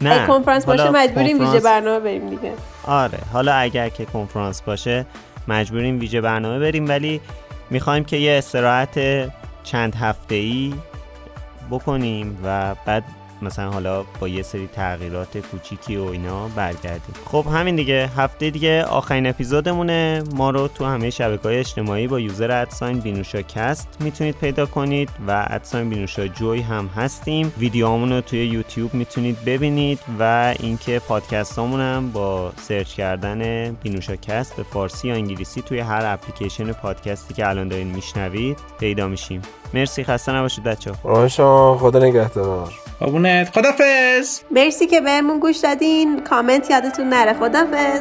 [0.00, 2.52] نه کنفرانس باشه مجبوریم ویژه کنفرانس- برنامه بریم دیگه.
[2.84, 5.06] آره حالا اگر که کنفرانس باشه
[5.48, 7.20] مجبوریم ویژه برنامه بریم ولی
[7.70, 9.00] می‌خوایم که یه استراحت
[9.62, 10.74] چند هفته ای
[11.70, 13.04] بکنیم و بعد
[13.42, 17.14] مثلا حالا با یه سری تغییرات کوچیکی و اینا برگردیم.
[17.26, 20.22] خب همین دیگه هفته دیگه آخرین اپیزودمونه.
[20.34, 24.66] ما رو تو همه شبکه های اجتماعی با user at sign بینوشا کست می‌تونید پیدا
[24.66, 27.52] کنید و at sign بینوشا جوی هم هستیم.
[27.58, 34.56] ویدیوهامون رو توی یوتیوب می‌تونید ببینید و اینکه پادکست هم با سرچ کردن بینوشا کست
[34.56, 39.42] به فارسی یا انگلیسی توی هر اپلیکیشن پادکستی که الان دارین میشنوید پیدا میشیم.
[39.74, 42.72] مرسی خسته نباشید بچه آقا شما خدا نگهدار.
[43.00, 43.50] قربونت.
[43.54, 46.20] خدافظ مرسی که بهمون گوش دادین.
[46.20, 47.32] کامنت یادتون نره.
[47.32, 48.00] خدافظ